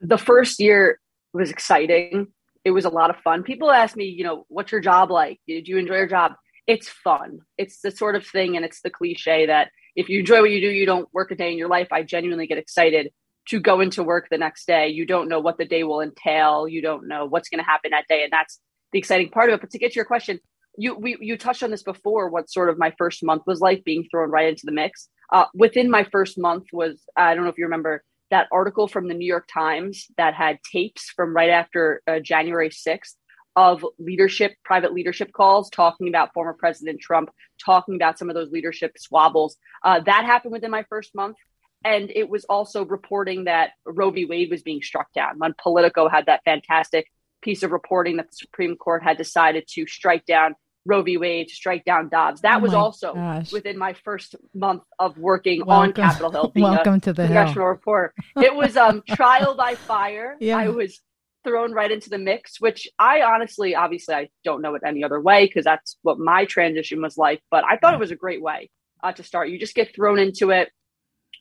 The 0.00 0.16
first 0.16 0.60
year 0.60 1.00
was 1.32 1.50
exciting. 1.50 2.28
It 2.64 2.70
was 2.70 2.84
a 2.84 2.88
lot 2.88 3.10
of 3.10 3.16
fun. 3.16 3.42
People 3.42 3.72
ask 3.72 3.96
me, 3.96 4.04
you 4.04 4.22
know, 4.22 4.44
what's 4.48 4.70
your 4.70 4.80
job 4.80 5.10
like? 5.10 5.40
Did 5.48 5.66
you 5.66 5.76
enjoy 5.76 5.96
your 5.96 6.06
job? 6.06 6.32
It's 6.70 6.88
fun. 6.88 7.40
It's 7.58 7.80
the 7.80 7.90
sort 7.90 8.14
of 8.14 8.24
thing, 8.24 8.54
and 8.54 8.64
it's 8.64 8.80
the 8.80 8.90
cliche 8.90 9.46
that 9.46 9.72
if 9.96 10.08
you 10.08 10.20
enjoy 10.20 10.40
what 10.40 10.52
you 10.52 10.60
do, 10.60 10.70
you 10.70 10.86
don't 10.86 11.12
work 11.12 11.32
a 11.32 11.34
day 11.34 11.50
in 11.50 11.58
your 11.58 11.68
life. 11.68 11.88
I 11.90 12.04
genuinely 12.04 12.46
get 12.46 12.58
excited 12.58 13.10
to 13.48 13.58
go 13.58 13.80
into 13.80 14.04
work 14.04 14.28
the 14.30 14.38
next 14.38 14.68
day. 14.68 14.86
You 14.88 15.04
don't 15.04 15.28
know 15.28 15.40
what 15.40 15.58
the 15.58 15.64
day 15.64 15.82
will 15.82 16.00
entail. 16.00 16.68
You 16.68 16.80
don't 16.80 17.08
know 17.08 17.26
what's 17.26 17.48
going 17.48 17.58
to 17.58 17.68
happen 17.68 17.90
that 17.90 18.06
day, 18.08 18.22
and 18.22 18.32
that's 18.32 18.60
the 18.92 19.00
exciting 19.00 19.30
part 19.30 19.50
of 19.50 19.54
it. 19.54 19.62
But 19.62 19.70
to 19.70 19.78
get 19.78 19.90
to 19.90 19.96
your 19.96 20.04
question, 20.04 20.38
you 20.78 20.94
we 20.94 21.16
you 21.20 21.36
touched 21.36 21.64
on 21.64 21.72
this 21.72 21.82
before. 21.82 22.30
What 22.30 22.48
sort 22.48 22.70
of 22.70 22.78
my 22.78 22.94
first 22.96 23.24
month 23.24 23.42
was 23.48 23.60
like 23.60 23.82
being 23.82 24.06
thrown 24.08 24.30
right 24.30 24.48
into 24.48 24.62
the 24.64 24.72
mix. 24.72 25.08
Uh, 25.32 25.46
within 25.52 25.90
my 25.90 26.04
first 26.04 26.38
month 26.38 26.66
was 26.72 27.02
I 27.16 27.34
don't 27.34 27.42
know 27.42 27.50
if 27.50 27.58
you 27.58 27.64
remember 27.64 28.04
that 28.30 28.46
article 28.52 28.86
from 28.86 29.08
the 29.08 29.14
New 29.14 29.26
York 29.26 29.48
Times 29.52 30.06
that 30.16 30.34
had 30.34 30.60
tapes 30.70 31.10
from 31.16 31.34
right 31.34 31.50
after 31.50 32.00
uh, 32.06 32.20
January 32.20 32.70
sixth 32.70 33.16
of 33.56 33.84
leadership, 33.98 34.54
private 34.64 34.92
leadership 34.92 35.32
calls, 35.32 35.70
talking 35.70 36.08
about 36.08 36.32
former 36.32 36.54
President 36.54 37.00
Trump, 37.00 37.30
talking 37.64 37.94
about 37.96 38.18
some 38.18 38.28
of 38.28 38.34
those 38.34 38.50
leadership 38.50 38.96
squabbles. 38.96 39.56
Uh, 39.84 40.00
that 40.00 40.24
happened 40.24 40.52
within 40.52 40.70
my 40.70 40.84
first 40.88 41.14
month. 41.14 41.36
And 41.84 42.10
it 42.14 42.28
was 42.28 42.44
also 42.44 42.84
reporting 42.84 43.44
that 43.44 43.70
Roe 43.86 44.10
v. 44.10 44.26
Wade 44.26 44.50
was 44.50 44.62
being 44.62 44.82
struck 44.82 45.12
down. 45.14 45.38
When 45.38 45.54
Politico 45.60 46.08
had 46.08 46.26
that 46.26 46.42
fantastic 46.44 47.06
piece 47.40 47.62
of 47.62 47.70
reporting 47.70 48.18
that 48.18 48.30
the 48.30 48.36
Supreme 48.36 48.76
Court 48.76 49.02
had 49.02 49.16
decided 49.16 49.66
to 49.68 49.86
strike 49.86 50.26
down 50.26 50.54
Roe 50.86 51.02
v. 51.02 51.16
Wade, 51.18 51.48
to 51.48 51.54
strike 51.54 51.84
down 51.84 52.08
Dobbs. 52.08 52.40
That 52.40 52.56
oh 52.56 52.60
was 52.60 52.74
also 52.74 53.14
gosh. 53.14 53.52
within 53.52 53.76
my 53.76 53.92
first 53.92 54.36
month 54.54 54.82
of 54.98 55.18
working 55.18 55.64
welcome, 55.64 55.88
on 55.88 55.92
Capitol 55.92 56.30
Hill. 56.30 56.52
welcome 56.56 57.00
to 57.00 57.12
the 57.12 57.24
congressional 57.24 57.64
Hill. 57.64 57.66
reporter. 57.66 58.14
It 58.36 58.54
was 58.54 58.76
um, 58.76 59.02
trial 59.08 59.54
by 59.54 59.74
fire. 59.74 60.36
Yeah. 60.40 60.56
I 60.56 60.68
was 60.68 61.00
thrown 61.44 61.72
right 61.72 61.90
into 61.90 62.10
the 62.10 62.18
mix, 62.18 62.60
which 62.60 62.88
I 62.98 63.22
honestly, 63.22 63.74
obviously, 63.74 64.14
I 64.14 64.28
don't 64.44 64.62
know 64.62 64.74
it 64.74 64.82
any 64.84 65.04
other 65.04 65.20
way 65.20 65.46
because 65.46 65.64
that's 65.64 65.96
what 66.02 66.18
my 66.18 66.44
transition 66.44 67.02
was 67.02 67.16
like. 67.16 67.42
But 67.50 67.64
I 67.68 67.76
thought 67.76 67.94
it 67.94 68.00
was 68.00 68.10
a 68.10 68.16
great 68.16 68.42
way 68.42 68.70
uh, 69.02 69.12
to 69.12 69.22
start. 69.22 69.48
You 69.48 69.58
just 69.58 69.74
get 69.74 69.94
thrown 69.94 70.18
into 70.18 70.50
it, 70.50 70.70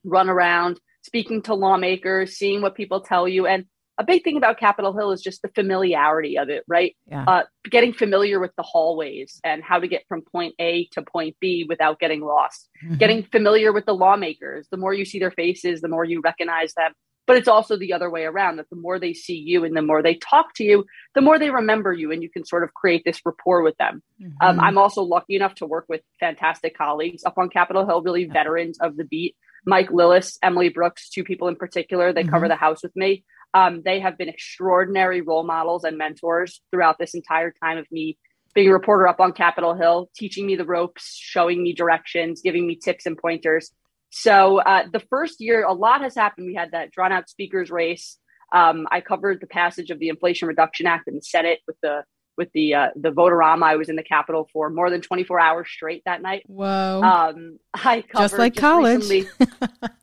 run 0.04 0.30
around, 0.30 0.80
speaking 1.04 1.42
to 1.44 1.54
lawmakers, 1.54 2.38
seeing 2.38 2.62
what 2.62 2.76
people 2.76 3.02
tell 3.02 3.28
you. 3.28 3.48
And 3.48 3.66
a 3.98 4.04
big 4.04 4.24
thing 4.24 4.38
about 4.38 4.58
Capitol 4.58 4.94
Hill 4.94 5.12
is 5.12 5.22
just 5.22 5.42
the 5.42 5.50
familiarity 5.50 6.38
of 6.38 6.50
it, 6.50 6.64
right? 6.70 6.96
Yeah. 7.06 7.26
Uh, 7.28 7.44
getting 7.70 7.92
familiar 7.92 8.40
with 8.40 8.52
the 8.56 8.64
hallways 8.64 9.42
and 9.44 9.62
how 9.62 9.78
to 9.78 9.90
get 9.90 10.04
from 10.08 10.22
point 10.22 10.56
A 10.58 10.88
to 10.94 11.02
point 11.02 11.36
B 11.42 11.66
without 11.68 12.00
getting 12.00 12.22
lost. 12.22 12.70
Mm-hmm. 12.84 12.96
Getting 12.96 13.24
familiar 13.24 13.74
with 13.74 13.86
the 13.86 13.94
lawmakers. 13.94 14.68
The 14.72 14.78
more 14.78 14.94
you 14.94 15.04
see 15.04 15.20
their 15.20 15.32
faces, 15.32 15.82
the 15.82 15.90
more 15.90 16.06
you 16.06 16.22
recognize 16.22 16.74
them 16.76 16.94
but 17.30 17.38
it's 17.38 17.48
also 17.48 17.78
the 17.78 17.94
other 17.94 18.10
way 18.10 18.24
around 18.24 18.56
that 18.56 18.68
the 18.72 18.76
more 18.76 18.98
they 18.98 19.14
see 19.14 19.36
you 19.36 19.64
and 19.64 19.78
the 19.78 19.84
more 19.84 20.02
they 20.02 20.16
talk 20.16 20.52
to 20.56 20.64
you 20.64 20.84
the 21.14 21.22
more 21.22 21.38
they 21.38 21.52
remember 21.52 21.94
you 21.94 22.12
and 22.12 22.24
you 22.24 22.30
can 22.30 22.44
sort 22.44 22.64
of 22.64 22.74
create 22.74 23.04
this 23.06 23.22
rapport 23.24 23.62
with 23.62 23.78
them 23.78 24.02
mm-hmm. 24.20 24.34
um, 24.42 24.60
i'm 24.60 24.80
also 24.80 25.04
lucky 25.04 25.36
enough 25.36 25.54
to 25.54 25.68
work 25.68 25.86
with 25.88 26.02
fantastic 26.20 26.76
colleagues 26.76 27.24
up 27.24 27.38
on 27.38 27.48
capitol 27.48 27.86
hill 27.86 28.02
really 28.02 28.26
veterans 28.26 28.80
of 28.80 28.98
the 28.98 29.04
beat 29.04 29.36
mike 29.64 29.90
lillis 29.90 30.40
emily 30.42 30.70
brooks 30.70 31.08
two 31.08 31.24
people 31.24 31.48
in 31.48 31.56
particular 31.56 32.12
they 32.12 32.24
mm-hmm. 32.24 32.32
cover 32.32 32.48
the 32.48 32.56
house 32.56 32.82
with 32.82 32.96
me 32.96 33.24
Um, 33.54 33.82
they 33.84 34.00
have 34.00 34.18
been 34.18 34.30
extraordinary 34.30 35.22
role 35.22 35.46
models 35.46 35.84
and 35.84 35.98
mentors 35.98 36.62
throughout 36.72 36.98
this 36.98 37.14
entire 37.14 37.54
time 37.64 37.78
of 37.78 37.86
me 37.92 38.18
being 38.56 38.70
a 38.70 38.74
reporter 38.74 39.08
up 39.08 39.20
on 39.20 39.32
Capitol 39.32 39.76
Hill, 39.76 40.10
teaching 40.16 40.46
me 40.48 40.56
the 40.56 40.66
ropes, 40.66 41.16
showing 41.16 41.62
me 41.62 41.74
directions, 41.74 42.42
giving 42.42 42.66
me 42.66 42.76
tips 42.76 43.06
and 43.06 43.18
pointers. 43.18 43.72
So 44.10 44.60
uh, 44.60 44.84
the 44.92 45.02
first 45.10 45.40
year, 45.40 45.64
a 45.64 45.74
lot 45.74 46.02
has 46.02 46.16
happened. 46.16 46.48
We 46.48 46.56
had 46.56 46.72
that 46.72 46.92
drawn 46.92 47.12
out 47.12 47.30
speakers 47.30 47.70
race. 47.70 48.18
Um, 48.52 48.88
I 48.92 49.02
covered 49.02 49.42
the 49.42 49.48
passage 49.48 49.92
of 49.92 50.00
the 50.00 50.10
Inflation 50.10 50.48
Reduction 50.48 50.88
Act 50.88 51.08
in 51.08 51.16
the 51.16 51.22
Senate 51.22 51.60
with 51.68 51.78
the 51.82 52.04
with 52.40 52.50
the 52.54 52.74
uh, 52.74 52.88
the 52.96 53.12
voterama. 53.12 53.64
I 53.64 53.76
was 53.76 53.90
in 53.90 53.96
the 53.96 54.04
Capitol 54.04 54.50
for 54.52 54.70
more 54.70 54.90
than 54.90 55.02
24 55.02 55.40
hours 55.40 55.68
straight 55.70 56.02
that 56.06 56.22
night. 56.22 56.44
Whoa! 56.48 57.02
Um, 57.04 57.60
I 57.74 58.02
covered 58.02 58.24
just 58.24 58.40
like 58.40 58.54
just 58.54 58.62
college. 58.62 59.10
Recently, 59.10 59.30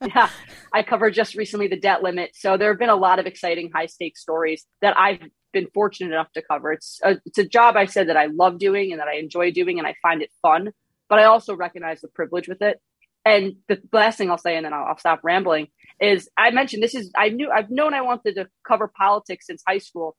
yeah, 0.15 0.29
I 0.73 0.83
covered 0.85 1.15
just 1.15 1.35
recently 1.35 1.67
the 1.67 1.81
debt 1.81 2.03
limit. 2.03 2.31
So 2.35 2.57
there 2.57 2.71
have 2.71 2.79
been 2.79 2.91
a 2.91 2.97
lot 2.97 3.19
of 3.19 3.27
exciting 3.27 3.71
high 3.75 3.87
stakes 3.87 4.21
stories 4.21 4.65
that 4.83 4.97
I've 4.97 5.23
been 5.53 5.67
fortunate 5.73 6.13
enough 6.13 6.31
to 6.33 6.43
cover. 6.43 6.73
It's 6.73 7.01
a, 7.03 7.17
it's 7.25 7.39
a 7.39 7.49
job 7.49 7.77
I 7.77 7.87
said 7.87 8.09
that 8.11 8.17
I 8.17 8.27
love 8.27 8.59
doing 8.59 8.93
and 8.93 9.01
that 9.01 9.09
I 9.09 9.15
enjoy 9.15 9.51
doing 9.51 9.79
and 9.79 9.89
I 9.89 9.95
find 10.03 10.23
it 10.23 10.31
fun. 10.43 10.71
But 11.09 11.19
I 11.19 11.25
also 11.25 11.57
recognize 11.57 12.03
the 12.03 12.09
privilege 12.09 12.47
with 12.47 12.61
it. 12.61 12.81
And 13.26 13.56
the 13.68 13.83
last 13.92 14.16
thing 14.16 14.30
I'll 14.30 14.38
say, 14.38 14.56
and 14.56 14.64
then 14.64 14.73
I'll, 14.73 14.85
I'll 14.85 14.99
stop 14.99 15.21
rambling, 15.25 15.66
is 16.00 16.28
I 16.38 16.50
mentioned 16.52 16.83
this 16.83 16.95
is 16.95 17.11
I 17.16 17.28
knew 17.28 17.50
I've 17.50 17.71
known 17.71 17.92
I 17.92 18.00
wanted 18.02 18.37
to 18.37 18.49
cover 18.66 18.90
politics 18.97 19.47
since 19.47 19.62
high 19.68 19.78
school, 19.78 20.16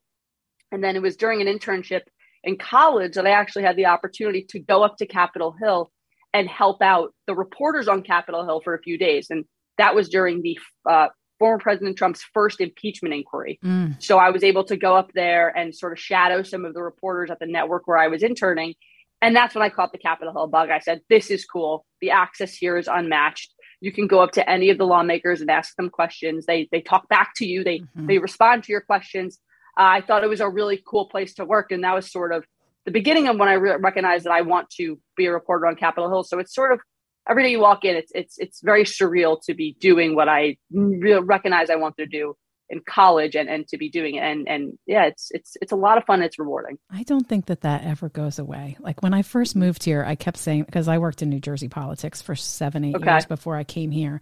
and 0.70 0.84
then 0.84 0.94
it 0.94 1.02
was 1.02 1.16
during 1.16 1.40
an 1.40 1.48
internship 1.48 2.02
in 2.44 2.58
college 2.58 3.14
that 3.14 3.26
I 3.26 3.30
actually 3.30 3.64
had 3.64 3.76
the 3.76 3.86
opportunity 3.86 4.46
to 4.50 4.60
go 4.60 4.84
up 4.84 4.98
to 4.98 5.06
Capitol 5.06 5.56
Hill 5.60 5.90
and 6.34 6.48
help 6.48 6.82
out 6.82 7.14
the 7.26 7.34
reporters 7.34 7.88
on 7.88 8.02
Capitol 8.02 8.44
Hill 8.44 8.60
for 8.62 8.74
a 8.74 8.82
few 8.82 8.98
days. 8.98 9.28
And 9.30 9.44
that 9.78 9.94
was 9.94 10.08
during 10.08 10.42
the 10.42 10.58
uh, 10.88 11.08
former 11.38 11.58
President 11.58 11.96
Trump's 11.96 12.22
first 12.34 12.60
impeachment 12.60 13.14
inquiry. 13.14 13.58
Mm. 13.64 14.02
So 14.02 14.18
I 14.18 14.30
was 14.30 14.44
able 14.44 14.64
to 14.64 14.76
go 14.76 14.94
up 14.94 15.12
there 15.14 15.48
and 15.56 15.74
sort 15.74 15.92
of 15.92 15.98
shadow 15.98 16.42
some 16.42 16.64
of 16.64 16.74
the 16.74 16.82
reporters 16.82 17.30
at 17.30 17.38
the 17.38 17.46
network 17.46 17.86
where 17.86 17.98
I 17.98 18.08
was 18.08 18.22
interning. 18.22 18.74
And 19.20 19.34
that's 19.34 19.54
when 19.54 19.62
I 19.62 19.68
caught 19.68 19.92
the 19.92 19.98
Capitol 19.98 20.32
Hill 20.32 20.46
bug. 20.46 20.70
I 20.70 20.78
said, 20.78 21.00
This 21.08 21.30
is 21.30 21.44
cool. 21.44 21.84
The 22.00 22.10
access 22.10 22.54
here 22.54 22.76
is 22.76 22.88
unmatched. 22.88 23.52
You 23.80 23.92
can 23.92 24.06
go 24.06 24.20
up 24.20 24.32
to 24.32 24.48
any 24.48 24.70
of 24.70 24.78
the 24.78 24.86
lawmakers 24.86 25.40
and 25.40 25.50
ask 25.50 25.74
them 25.76 25.90
questions. 25.90 26.46
They 26.46 26.68
they 26.70 26.80
talk 26.80 27.08
back 27.08 27.32
to 27.36 27.46
you. 27.46 27.64
They 27.64 27.80
mm-hmm. 27.80 28.06
they 28.06 28.18
respond 28.18 28.64
to 28.64 28.72
your 28.72 28.80
questions. 28.80 29.38
Uh, 29.78 29.82
I 29.82 30.00
thought 30.00 30.24
it 30.24 30.28
was 30.28 30.40
a 30.40 30.48
really 30.48 30.82
cool 30.86 31.06
place 31.06 31.34
to 31.34 31.44
work, 31.44 31.70
and 31.70 31.84
that 31.84 31.94
was 31.94 32.10
sort 32.10 32.32
of 32.32 32.44
the 32.84 32.90
beginning 32.90 33.28
of 33.28 33.36
when 33.36 33.48
I 33.48 33.54
re- 33.54 33.76
recognized 33.78 34.24
that 34.24 34.32
I 34.32 34.42
want 34.42 34.70
to 34.78 34.98
be 35.16 35.26
a 35.26 35.32
reporter 35.32 35.66
on 35.66 35.76
Capitol 35.76 36.08
Hill. 36.08 36.24
So 36.24 36.38
it's 36.38 36.54
sort 36.54 36.72
of 36.72 36.80
every 37.28 37.42
day 37.42 37.50
you 37.50 37.60
walk 37.60 37.84
in, 37.84 37.96
it's 37.96 38.10
it's 38.14 38.38
it's 38.38 38.60
very 38.62 38.84
surreal 38.84 39.38
to 39.46 39.54
be 39.54 39.76
doing 39.80 40.14
what 40.14 40.28
I 40.28 40.56
re- 40.70 41.20
recognize 41.20 41.70
I 41.70 41.76
want 41.76 41.96
to 41.98 42.06
do 42.06 42.34
in 42.70 42.80
college 42.86 43.34
and, 43.34 43.48
and 43.48 43.66
to 43.68 43.78
be 43.78 43.88
doing 43.88 44.16
it 44.16 44.20
and 44.20 44.48
and 44.48 44.78
yeah 44.86 45.04
it's 45.04 45.30
it's 45.32 45.56
it's 45.62 45.72
a 45.72 45.76
lot 45.76 45.96
of 45.98 46.04
fun 46.04 46.22
it's 46.22 46.38
rewarding 46.38 46.78
i 46.90 47.02
don't 47.04 47.28
think 47.28 47.46
that 47.46 47.62
that 47.62 47.84
ever 47.84 48.08
goes 48.08 48.38
away 48.38 48.76
like 48.80 49.02
when 49.02 49.14
i 49.14 49.22
first 49.22 49.56
moved 49.56 49.84
here 49.84 50.04
i 50.04 50.14
kept 50.14 50.36
saying 50.36 50.62
because 50.64 50.88
i 50.88 50.98
worked 50.98 51.22
in 51.22 51.30
new 51.30 51.40
jersey 51.40 51.68
politics 51.68 52.20
for 52.20 52.34
seven 52.34 52.84
eight 52.84 52.96
okay. 52.96 53.10
years 53.10 53.26
before 53.26 53.56
i 53.56 53.64
came 53.64 53.90
here 53.90 54.20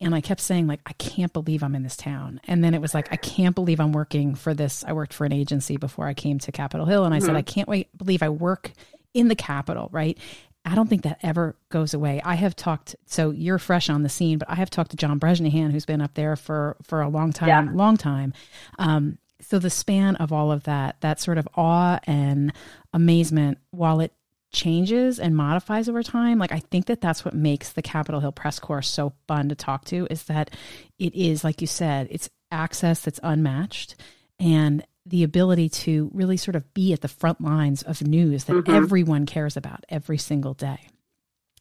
and 0.00 0.14
I 0.14 0.20
kept 0.20 0.40
saying 0.40 0.66
like 0.66 0.80
I 0.84 0.92
can't 0.94 1.32
believe 1.32 1.62
I'm 1.62 1.74
in 1.74 1.82
this 1.82 1.96
town. 1.96 2.40
And 2.44 2.62
then 2.62 2.74
it 2.74 2.82
was 2.82 2.92
like 2.92 3.10
I 3.12 3.16
can't 3.16 3.54
believe 3.54 3.80
I'm 3.80 3.92
working 3.92 4.34
for 4.34 4.52
this. 4.52 4.84
I 4.86 4.92
worked 4.92 5.14
for 5.14 5.24
an 5.24 5.32
agency 5.32 5.78
before 5.78 6.06
I 6.06 6.14
came 6.14 6.38
to 6.40 6.52
Capitol 6.52 6.86
Hill 6.86 7.04
and 7.04 7.14
I 7.14 7.18
mm-hmm. 7.18 7.26
said 7.26 7.36
I 7.36 7.42
can't 7.42 7.68
wait 7.68 7.96
believe 7.96 8.22
I 8.22 8.28
work 8.28 8.72
in 9.14 9.28
the 9.28 9.34
Capitol, 9.34 9.88
right? 9.92 10.18
I 10.66 10.74
don't 10.74 10.88
think 10.88 11.02
that 11.02 11.20
ever 11.22 11.56
goes 11.68 11.94
away. 11.94 12.20
I 12.24 12.34
have 12.34 12.56
talked 12.56 12.96
so 13.06 13.30
you're 13.30 13.58
fresh 13.58 13.88
on 13.88 14.02
the 14.02 14.08
scene, 14.08 14.38
but 14.38 14.50
I 14.50 14.56
have 14.56 14.68
talked 14.68 14.90
to 14.90 14.96
John 14.96 15.18
Bresnahan 15.18 15.70
who's 15.70 15.86
been 15.86 16.02
up 16.02 16.14
there 16.14 16.34
for 16.34 16.76
for 16.82 17.00
a 17.00 17.08
long 17.08 17.32
time, 17.32 17.48
yeah. 17.48 17.68
long 17.72 17.96
time. 17.96 18.34
Um, 18.78 19.18
so 19.40 19.58
the 19.58 19.70
span 19.70 20.16
of 20.16 20.32
all 20.32 20.50
of 20.50 20.64
that, 20.64 21.00
that 21.02 21.20
sort 21.20 21.38
of 21.38 21.48
awe 21.54 22.00
and 22.04 22.52
amazement, 22.92 23.58
while 23.70 24.00
it 24.00 24.12
changes 24.52 25.20
and 25.20 25.36
modifies 25.36 25.88
over 25.88 26.02
time 26.02 26.38
like 26.38 26.52
i 26.52 26.60
think 26.60 26.86
that 26.86 27.00
that's 27.00 27.24
what 27.24 27.34
makes 27.34 27.72
the 27.72 27.82
capitol 27.82 28.20
hill 28.20 28.32
press 28.32 28.58
corps 28.58 28.80
so 28.80 29.12
fun 29.28 29.48
to 29.50 29.54
talk 29.54 29.84
to 29.84 30.06
is 30.08 30.22
that 30.24 30.50
it 30.98 31.14
is 31.14 31.44
like 31.44 31.60
you 31.60 31.66
said 31.66 32.06
it's 32.10 32.30
access 32.50 33.00
that's 33.00 33.20
unmatched 33.22 33.96
and 34.38 34.86
the 35.06 35.22
ability 35.22 35.68
to 35.68 36.10
really 36.12 36.36
sort 36.36 36.56
of 36.56 36.74
be 36.74 36.92
at 36.92 37.00
the 37.00 37.08
front 37.08 37.40
lines 37.40 37.82
of 37.82 38.02
news 38.02 38.44
that 38.44 38.54
mm-hmm. 38.54 38.74
everyone 38.74 39.26
cares 39.26 39.56
about 39.56 39.84
every 39.88 40.18
single 40.18 40.54
day 40.54 40.88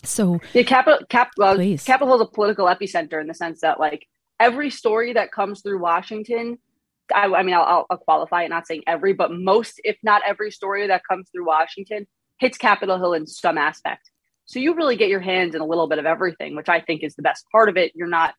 so 0.03 0.39
yeah 0.53 0.63
capitol 0.63 0.99
cap, 1.09 1.31
well, 1.37 1.55
capitol 1.77 2.07
hill 2.07 2.21
is 2.21 2.21
a 2.21 2.31
political 2.31 2.65
epicenter 2.67 3.19
in 3.21 3.27
the 3.27 3.33
sense 3.33 3.61
that 3.61 3.79
like 3.79 4.07
every 4.39 4.69
story 4.69 5.13
that 5.13 5.31
comes 5.31 5.61
through 5.61 5.79
washington 5.79 6.57
I, 7.13 7.25
I 7.25 7.43
mean, 7.43 7.53
I'll, 7.55 7.85
I'll, 7.89 7.97
qualify 7.97 8.43
it, 8.43 8.49
not 8.49 8.65
saying 8.65 8.83
every, 8.87 9.13
but 9.13 9.31
most, 9.31 9.79
if 9.83 9.97
not 10.01 10.21
every 10.25 10.51
story 10.51 10.87
that 10.87 11.03
comes 11.07 11.29
through 11.29 11.45
Washington 11.45 12.07
hits 12.39 12.57
Capitol 12.57 12.97
Hill 12.97 13.13
in 13.13 13.27
some 13.27 13.57
aspect. 13.57 14.09
So 14.45 14.59
you 14.59 14.75
really 14.75 14.95
get 14.95 15.09
your 15.09 15.19
hands 15.19 15.55
in 15.55 15.61
a 15.61 15.65
little 15.65 15.87
bit 15.87 15.99
of 15.99 16.05
everything, 16.05 16.55
which 16.55 16.69
I 16.69 16.81
think 16.81 17.03
is 17.03 17.15
the 17.15 17.21
best 17.21 17.45
part 17.51 17.69
of 17.69 17.77
it. 17.77 17.91
You're 17.95 18.07
not 18.07 18.35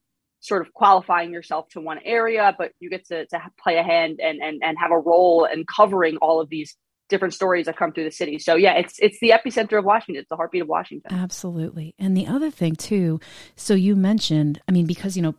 sort 0.47 0.63
of 0.67 0.73
qualifying 0.73 1.33
yourself 1.33 1.69
to 1.71 1.81
one 1.81 1.99
area, 2.05 2.55
but 2.57 2.73
you 2.81 2.89
get 2.91 3.07
to, 3.07 3.27
to 3.27 3.43
play 3.63 3.77
a 3.77 3.83
hand 3.83 4.21
and, 4.23 4.41
and, 4.43 4.63
and 4.63 4.79
have 4.79 4.91
a 4.91 4.99
role 4.99 5.45
in 5.45 5.65
covering 5.65 6.17
all 6.19 6.41
of 6.41 6.49
these 6.49 6.77
different 7.09 7.35
stories 7.35 7.67
that 7.67 7.77
come 7.77 7.93
through 7.93 8.05
the 8.05 8.11
city. 8.11 8.39
So 8.39 8.57
yeah, 8.57 8.75
it's 8.75 8.95
it's 8.99 9.19
the 9.21 9.31
epicenter 9.31 9.79
of 9.79 9.85
Washington. 9.85 10.21
It's 10.21 10.29
the 10.29 10.37
heartbeat 10.37 10.63
of 10.63 10.69
Washington. 10.69 11.13
Absolutely. 11.13 11.95
And 11.99 12.17
the 12.17 12.27
other 12.27 12.51
thing 12.51 12.75
too, 12.75 13.21
so 13.55 13.75
you 13.75 13.95
mentioned, 13.95 14.61
I 14.69 14.73
mean, 14.73 14.87
because 14.87 15.17
you 15.17 15.23
know, 15.23 15.35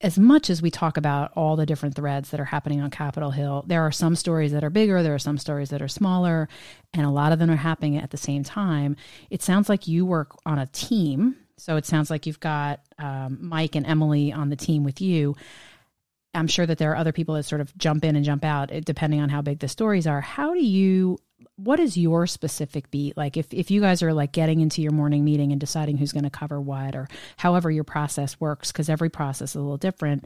as 0.00 0.16
much 0.16 0.48
as 0.48 0.62
we 0.62 0.70
talk 0.70 0.96
about 0.96 1.32
all 1.34 1.56
the 1.56 1.66
different 1.66 1.96
threads 1.96 2.30
that 2.30 2.38
are 2.38 2.44
happening 2.44 2.80
on 2.80 2.90
Capitol 2.90 3.32
Hill, 3.32 3.64
there 3.66 3.82
are 3.82 3.90
some 3.90 4.14
stories 4.14 4.52
that 4.52 4.62
are 4.62 4.70
bigger, 4.70 5.02
there 5.02 5.14
are 5.14 5.18
some 5.18 5.38
stories 5.38 5.70
that 5.70 5.82
are 5.82 5.88
smaller, 5.88 6.48
and 6.94 7.04
a 7.04 7.10
lot 7.10 7.32
of 7.32 7.40
them 7.40 7.50
are 7.50 7.56
happening 7.56 7.96
at 7.96 8.10
the 8.10 8.16
same 8.16 8.44
time. 8.44 8.94
It 9.28 9.42
sounds 9.42 9.68
like 9.68 9.88
you 9.88 10.06
work 10.06 10.36
on 10.46 10.58
a 10.58 10.66
team. 10.66 11.36
So 11.58 11.76
it 11.76 11.86
sounds 11.86 12.10
like 12.10 12.26
you've 12.26 12.40
got 12.40 12.80
um, 12.98 13.38
Mike 13.40 13.74
and 13.74 13.86
Emily 13.86 14.32
on 14.32 14.48
the 14.48 14.56
team 14.56 14.84
with 14.84 15.00
you. 15.00 15.36
I'm 16.34 16.46
sure 16.46 16.66
that 16.66 16.78
there 16.78 16.92
are 16.92 16.96
other 16.96 17.12
people 17.12 17.34
that 17.34 17.44
sort 17.44 17.60
of 17.60 17.76
jump 17.76 18.04
in 18.04 18.14
and 18.14 18.24
jump 18.24 18.44
out 18.44 18.70
depending 18.84 19.20
on 19.20 19.28
how 19.28 19.42
big 19.42 19.58
the 19.58 19.68
stories 19.68 20.06
are. 20.06 20.20
How 20.20 20.54
do 20.54 20.64
you 20.64 21.18
what 21.56 21.80
is 21.80 21.96
your 21.96 22.26
specific 22.26 22.90
beat 22.90 23.16
like 23.16 23.36
if, 23.36 23.52
if 23.52 23.70
you 23.70 23.80
guys 23.80 24.02
are 24.02 24.12
like 24.12 24.32
getting 24.32 24.60
into 24.60 24.82
your 24.82 24.92
morning 24.92 25.24
meeting 25.24 25.52
and 25.52 25.60
deciding 25.60 25.96
who's 25.96 26.12
going 26.12 26.24
to 26.24 26.30
cover 26.30 26.60
what 26.60 26.94
or 26.94 27.08
however 27.36 27.70
your 27.70 27.84
process 27.84 28.38
works 28.40 28.72
because 28.72 28.88
every 28.88 29.10
process 29.10 29.50
is 29.50 29.56
a 29.56 29.60
little 29.60 29.76
different 29.76 30.24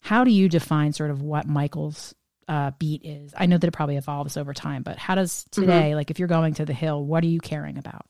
how 0.00 0.24
do 0.24 0.30
you 0.30 0.48
define 0.48 0.92
sort 0.92 1.10
of 1.10 1.22
what 1.22 1.46
Mychael's 1.46 2.14
uh, 2.48 2.72
beat 2.78 3.04
is 3.04 3.32
i 3.36 3.46
know 3.46 3.56
that 3.56 3.68
it 3.68 3.72
probably 3.72 3.96
evolves 3.96 4.36
over 4.36 4.52
time 4.52 4.82
but 4.82 4.98
how 4.98 5.14
does 5.14 5.44
mm-hmm. 5.44 5.62
today 5.62 5.88
mm-hmm. 5.90 5.96
like 5.96 6.10
if 6.10 6.18
you're 6.18 6.28
going 6.28 6.54
to 6.54 6.64
the 6.64 6.74
hill 6.74 7.04
what 7.04 7.22
are 7.22 7.28
you 7.28 7.40
caring 7.40 7.78
about 7.78 8.04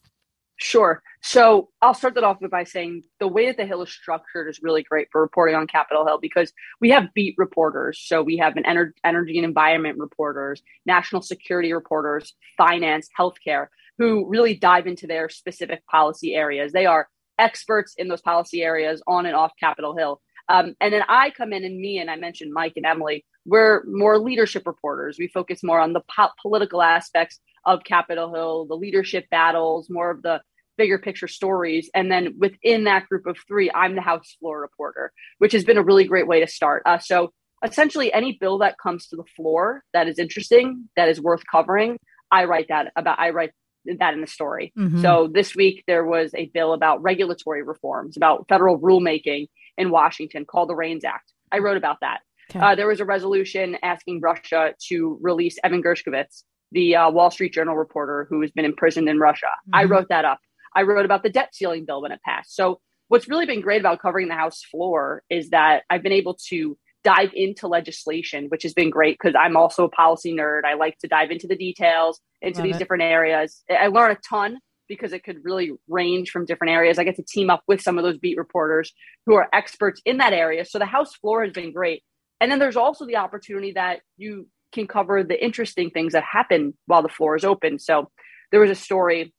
Sure. 0.64 1.02
So 1.22 1.70
I'll 1.82 1.92
start 1.92 2.14
that 2.14 2.22
off 2.22 2.38
by 2.48 2.62
saying 2.62 3.02
the 3.18 3.26
way 3.26 3.46
that 3.46 3.56
the 3.56 3.66
Hill 3.66 3.82
is 3.82 3.90
structured 3.90 4.48
is 4.48 4.60
really 4.62 4.84
great 4.84 5.08
for 5.10 5.20
reporting 5.20 5.56
on 5.56 5.66
Capitol 5.66 6.06
Hill 6.06 6.20
because 6.22 6.52
we 6.80 6.90
have 6.90 7.12
beat 7.14 7.34
reporters. 7.36 8.00
So 8.00 8.22
we 8.22 8.36
have 8.36 8.56
an 8.56 8.62
ener- 8.62 8.92
energy 9.04 9.38
and 9.38 9.44
environment 9.44 9.98
reporters, 9.98 10.62
national 10.86 11.22
security 11.22 11.72
reporters, 11.72 12.34
finance, 12.56 13.08
healthcare, 13.18 13.66
who 13.98 14.28
really 14.28 14.54
dive 14.54 14.86
into 14.86 15.08
their 15.08 15.28
specific 15.28 15.84
policy 15.88 16.32
areas. 16.36 16.70
They 16.70 16.86
are 16.86 17.08
experts 17.40 17.94
in 17.98 18.06
those 18.06 18.22
policy 18.22 18.62
areas 18.62 19.02
on 19.08 19.26
and 19.26 19.34
off 19.34 19.50
Capitol 19.58 19.96
Hill. 19.96 20.20
Um, 20.48 20.76
and 20.80 20.94
then 20.94 21.02
I 21.08 21.30
come 21.30 21.52
in 21.52 21.64
and 21.64 21.76
me, 21.76 21.98
and 21.98 22.08
I 22.08 22.14
mentioned 22.14 22.52
Mike 22.52 22.74
and 22.76 22.86
Emily, 22.86 23.24
we're 23.44 23.82
more 23.84 24.16
leadership 24.16 24.64
reporters. 24.64 25.16
We 25.18 25.26
focus 25.26 25.64
more 25.64 25.80
on 25.80 25.92
the 25.92 26.02
po- 26.08 26.30
political 26.40 26.82
aspects 26.82 27.40
of 27.64 27.82
Capitol 27.82 28.32
Hill, 28.32 28.66
the 28.66 28.76
leadership 28.76 29.28
battles, 29.28 29.88
more 29.90 30.10
of 30.10 30.22
the 30.22 30.40
bigger 30.76 30.98
picture 30.98 31.28
stories. 31.28 31.90
And 31.94 32.10
then 32.10 32.34
within 32.38 32.84
that 32.84 33.08
group 33.08 33.26
of 33.26 33.36
three, 33.46 33.70
I'm 33.74 33.94
the 33.94 34.00
House 34.00 34.36
floor 34.40 34.60
reporter, 34.60 35.12
which 35.38 35.52
has 35.52 35.64
been 35.64 35.78
a 35.78 35.82
really 35.82 36.04
great 36.04 36.26
way 36.26 36.40
to 36.40 36.46
start. 36.46 36.82
Uh, 36.86 36.98
so 36.98 37.32
essentially, 37.64 38.12
any 38.12 38.36
bill 38.40 38.58
that 38.58 38.76
comes 38.82 39.06
to 39.08 39.16
the 39.16 39.24
floor 39.36 39.82
that 39.92 40.08
is 40.08 40.18
interesting, 40.18 40.88
that 40.96 41.08
is 41.08 41.20
worth 41.20 41.42
covering, 41.50 41.98
I 42.30 42.44
write 42.44 42.68
that 42.68 42.92
about. 42.96 43.20
I 43.20 43.30
write 43.30 43.50
that 43.84 44.14
in 44.14 44.20
the 44.20 44.26
story. 44.26 44.72
Mm-hmm. 44.78 45.02
So 45.02 45.28
this 45.32 45.54
week 45.54 45.84
there 45.86 46.04
was 46.04 46.32
a 46.34 46.46
bill 46.46 46.72
about 46.72 47.02
regulatory 47.02 47.62
reforms, 47.62 48.16
about 48.16 48.46
federal 48.48 48.78
rulemaking 48.78 49.48
in 49.76 49.90
Washington 49.90 50.44
called 50.44 50.68
the 50.68 50.74
REINS 50.74 51.04
Act. 51.04 51.32
I 51.50 51.58
wrote 51.58 51.76
about 51.76 51.98
that. 52.00 52.20
Okay. 52.50 52.58
Uh, 52.58 52.74
there 52.74 52.86
was 52.86 53.00
a 53.00 53.04
resolution 53.04 53.76
asking 53.82 54.20
Russia 54.20 54.74
to 54.88 55.18
release 55.20 55.58
Evan 55.64 55.82
Gershkovich, 55.82 56.42
the 56.70 56.96
uh, 56.96 57.10
Wall 57.10 57.30
Street 57.30 57.52
Journal 57.52 57.76
reporter 57.76 58.26
who 58.28 58.40
has 58.42 58.50
been 58.50 58.64
imprisoned 58.64 59.08
in 59.08 59.18
Russia. 59.18 59.46
Mm-hmm. 59.46 59.74
I 59.74 59.84
wrote 59.84 60.08
that 60.08 60.24
up. 60.24 60.40
I 60.74 60.82
wrote 60.82 61.04
about 61.04 61.22
the 61.22 61.30
debt 61.30 61.54
ceiling 61.54 61.84
bill 61.84 62.02
when 62.02 62.12
it 62.12 62.20
passed. 62.24 62.54
So 62.54 62.80
what's 63.08 63.28
really 63.28 63.46
been 63.46 63.60
great 63.60 63.80
about 63.80 64.00
covering 64.00 64.28
the 64.28 64.34
House 64.34 64.62
floor 64.62 65.22
is 65.28 65.50
that 65.50 65.82
I've 65.90 66.02
been 66.02 66.12
able 66.12 66.38
to 66.48 66.76
dive 67.04 67.30
into 67.34 67.66
legislation, 67.68 68.46
which 68.46 68.62
has 68.62 68.74
been 68.74 68.90
great 68.90 69.18
because 69.20 69.34
I'm 69.38 69.56
also 69.56 69.84
a 69.84 69.88
policy 69.88 70.32
nerd. 70.34 70.64
I 70.64 70.74
like 70.74 70.98
to 70.98 71.08
dive 71.08 71.30
into 71.30 71.46
the 71.46 71.56
details, 71.56 72.20
into 72.40 72.60
Love 72.60 72.64
these 72.64 72.76
it. 72.76 72.78
different 72.78 73.02
areas. 73.02 73.62
I 73.70 73.88
learn 73.88 74.12
a 74.12 74.18
ton 74.28 74.58
because 74.88 75.12
it 75.12 75.24
could 75.24 75.38
really 75.42 75.72
range 75.88 76.30
from 76.30 76.44
different 76.44 76.72
areas. 76.72 76.98
I 76.98 77.04
get 77.04 77.16
to 77.16 77.22
team 77.22 77.50
up 77.50 77.62
with 77.66 77.80
some 77.80 77.98
of 77.98 78.04
those 78.04 78.18
beat 78.18 78.36
reporters 78.36 78.92
who 79.26 79.34
are 79.34 79.48
experts 79.52 80.00
in 80.04 80.18
that 80.18 80.32
area. 80.32 80.64
So 80.64 80.78
the 80.78 80.86
House 80.86 81.14
floor 81.14 81.44
has 81.44 81.52
been 81.52 81.72
great. 81.72 82.02
And 82.40 82.50
then 82.50 82.58
there's 82.58 82.76
also 82.76 83.06
the 83.06 83.16
opportunity 83.16 83.72
that 83.72 84.00
you 84.16 84.48
can 84.72 84.86
cover 84.86 85.22
the 85.22 85.42
interesting 85.42 85.90
things 85.90 86.14
that 86.14 86.24
happen 86.24 86.74
while 86.86 87.02
the 87.02 87.08
floor 87.08 87.36
is 87.36 87.44
open. 87.44 87.78
So 87.78 88.10
there 88.50 88.60
was 88.60 88.70
a 88.70 88.74
story 88.74 89.32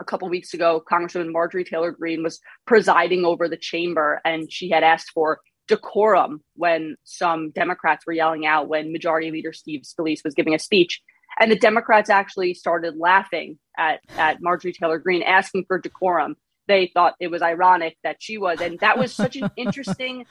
a 0.00 0.04
couple 0.04 0.28
weeks 0.28 0.54
ago. 0.54 0.82
Congresswoman 0.90 1.32
Marjorie 1.32 1.64
Taylor 1.64 1.92
Greene 1.92 2.22
was 2.22 2.40
presiding 2.66 3.24
over 3.24 3.48
the 3.48 3.56
chamber, 3.56 4.20
and 4.24 4.50
she 4.50 4.70
had 4.70 4.82
asked 4.82 5.10
for 5.12 5.40
decorum 5.66 6.42
when 6.56 6.96
some 7.04 7.50
Democrats 7.50 8.06
were 8.06 8.12
yelling 8.12 8.46
out 8.46 8.68
when 8.68 8.92
Majority 8.92 9.30
Leader 9.30 9.52
Steve 9.52 9.82
Scalise 9.82 10.24
was 10.24 10.34
giving 10.34 10.54
a 10.54 10.58
speech. 10.58 11.00
And 11.40 11.50
the 11.50 11.58
Democrats 11.58 12.10
actually 12.10 12.54
started 12.54 12.96
laughing 12.96 13.58
at, 13.76 14.00
at 14.16 14.38
Marjorie 14.40 14.72
Taylor 14.72 14.98
Greene, 14.98 15.22
asking 15.22 15.64
for 15.66 15.78
decorum. 15.78 16.36
They 16.68 16.90
thought 16.94 17.14
it 17.20 17.30
was 17.30 17.42
ironic 17.42 17.96
that 18.04 18.16
she 18.20 18.38
was. 18.38 18.60
And 18.60 18.78
that 18.80 18.98
was 18.98 19.12
such 19.12 19.36
an 19.36 19.50
interesting, 19.56 20.26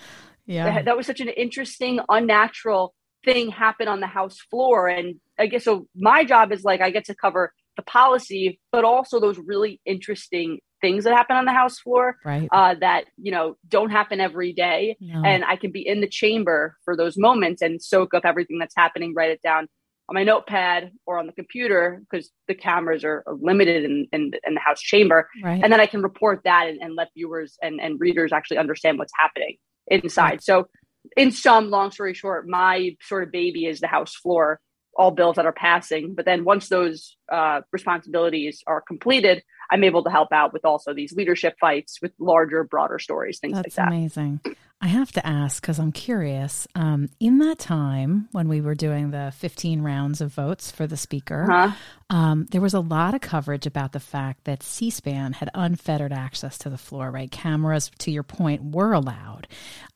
yeah. 0.46 0.82
that 0.82 0.96
was 0.96 1.06
such 1.06 1.20
an 1.20 1.30
interesting, 1.30 2.00
unnatural 2.08 2.94
thing 3.26 3.50
happen 3.52 3.88
on 3.88 4.00
the 4.00 4.08
House 4.08 4.38
floor. 4.50 4.88
And 4.88 5.16
I 5.38 5.48
guess 5.48 5.66
so 5.66 5.88
my 5.96 6.24
job 6.24 6.52
is 6.52 6.64
like 6.64 6.82
I 6.82 6.90
get 6.90 7.06
to 7.06 7.16
cover 7.16 7.54
the 7.76 7.84
policy, 7.84 8.60
but 8.72 8.84
also 8.84 9.20
those 9.20 9.38
really 9.38 9.82
interesting 9.86 10.60
things 10.82 11.06
that 11.06 11.14
happen 11.14 11.36
on 11.36 11.46
the 11.46 11.54
House 11.54 11.80
floor 11.80 12.18
right. 12.26 12.48
uh, 12.52 12.76
that 12.82 13.06
you 13.18 13.32
know 13.32 13.56
don't 13.68 13.90
happen 13.90 14.20
every 14.20 14.54
day. 14.54 14.98
No. 15.00 15.24
And 15.24 15.44
I 15.44 15.56
can 15.56 15.72
be 15.72 15.88
in 15.88 16.02
the 16.02 16.08
chamber 16.08 16.78
for 16.86 16.96
those 16.96 17.18
moments 17.18 17.62
and 17.62 17.82
soak 17.82 18.14
up 18.14 18.26
everything 18.26 18.60
that's 18.60 18.76
happening, 18.76 19.14
write 19.16 19.32
it 19.32 19.42
down 19.42 19.68
on 20.10 20.16
my 20.16 20.24
notepad 20.24 20.92
or 21.06 21.18
on 21.18 21.28
the 21.28 21.32
computer 21.32 22.04
because 22.10 22.30
the 22.48 22.56
cameras 22.56 23.06
are 23.06 23.24
limited 23.42 23.86
in, 23.86 24.08
in, 24.12 24.32
in 24.46 24.54
the 24.54 24.60
House 24.60 24.82
chamber. 24.82 25.30
Right. 25.42 25.62
And 25.64 25.72
then 25.72 25.80
I 25.80 25.86
can 25.86 26.02
report 26.02 26.42
that 26.44 26.68
and, 26.68 26.82
and 26.82 26.96
let 26.96 27.08
viewers 27.16 27.58
and, 27.62 27.80
and 27.80 28.00
readers 28.00 28.34
actually 28.34 28.58
understand 28.58 29.00
what's 29.00 29.14
happening 29.18 29.56
inside. 29.88 30.30
Right. 30.30 30.44
So 30.44 30.68
in 31.16 31.32
some 31.32 31.70
long 31.70 31.92
story 31.92 32.14
short, 32.14 32.48
my 32.48 32.96
sort 33.02 33.24
of 33.24 33.32
baby 33.32 33.66
is 33.66 33.80
the 33.80 33.88
House 33.88 34.16
floor 34.16 34.60
all 34.96 35.12
bills 35.12 35.36
that 35.36 35.46
are 35.46 35.54
passing. 35.54 36.14
But 36.14 36.26
then 36.26 36.44
once 36.44 36.70
those 36.70 37.18
uh, 37.32 37.62
responsibilities 37.72 38.64
are 38.68 38.82
completed, 38.82 39.44
I'm 39.70 39.84
able 39.84 40.04
to 40.04 40.10
help 40.10 40.32
out 40.32 40.54
with 40.54 40.66
also 40.66 40.94
these 40.94 41.14
leadership 41.14 41.56
fights 41.60 42.02
with 42.02 42.12
larger, 42.20 42.64
broader 42.64 43.00
stories, 43.00 43.40
things 43.40 43.56
That's 43.56 43.78
like 43.78 43.86
that. 43.86 43.88
amazing. 43.88 44.40
I 44.84 44.88
have 44.88 45.14
to 45.14 45.26
ask 45.26 45.62
because 45.62 45.80
I'm 45.80 45.94
curious. 45.94 46.68
Um, 46.76 47.08
in 47.18 47.38
that 47.38 47.58
time 47.58 48.28
when 48.34 48.50
we 48.50 48.60
were 48.60 48.76
doing 48.76 49.12
the 49.12 49.32
15 49.38 49.82
rounds 49.82 50.20
of 50.20 50.34
votes 50.34 50.72
for 50.72 50.86
the 50.86 50.98
speaker, 50.98 51.50
uh-huh. 51.50 51.76
um, 52.10 52.48
there 52.52 52.60
was 52.60 52.74
a 52.74 52.82
lot 52.82 53.14
of 53.14 53.22
coverage 53.22 53.66
about 53.66 53.94
the 53.94 54.02
fact 54.02 54.44
that 54.44 54.62
C 54.62 54.90
SPAN 54.90 55.34
had 55.34 55.50
unfettered 55.54 56.12
access 56.12 56.58
to 56.58 56.70
the 56.70 56.78
floor, 56.78 57.12
right? 57.12 57.32
Cameras, 57.32 57.92
to 58.00 58.12
your 58.12 58.24
point, 58.24 58.76
were 58.76 58.92
allowed. 58.92 59.48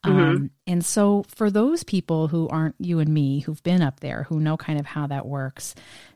Mm-hmm. 0.06 0.18
Um, 0.18 0.50
and 0.66 0.82
so, 0.82 1.26
for 1.28 1.50
those 1.50 1.84
people 1.84 2.28
who 2.28 2.48
aren't 2.48 2.76
you 2.78 2.98
and 2.98 3.12
me, 3.12 3.40
who've 3.40 3.62
been 3.62 3.82
up 3.82 4.00
there, 4.00 4.22
who 4.22 4.40
know 4.40 4.56
kind 4.56 4.80
of 4.80 4.86
how 4.86 5.06
that 5.08 5.26
works, 5.26 5.74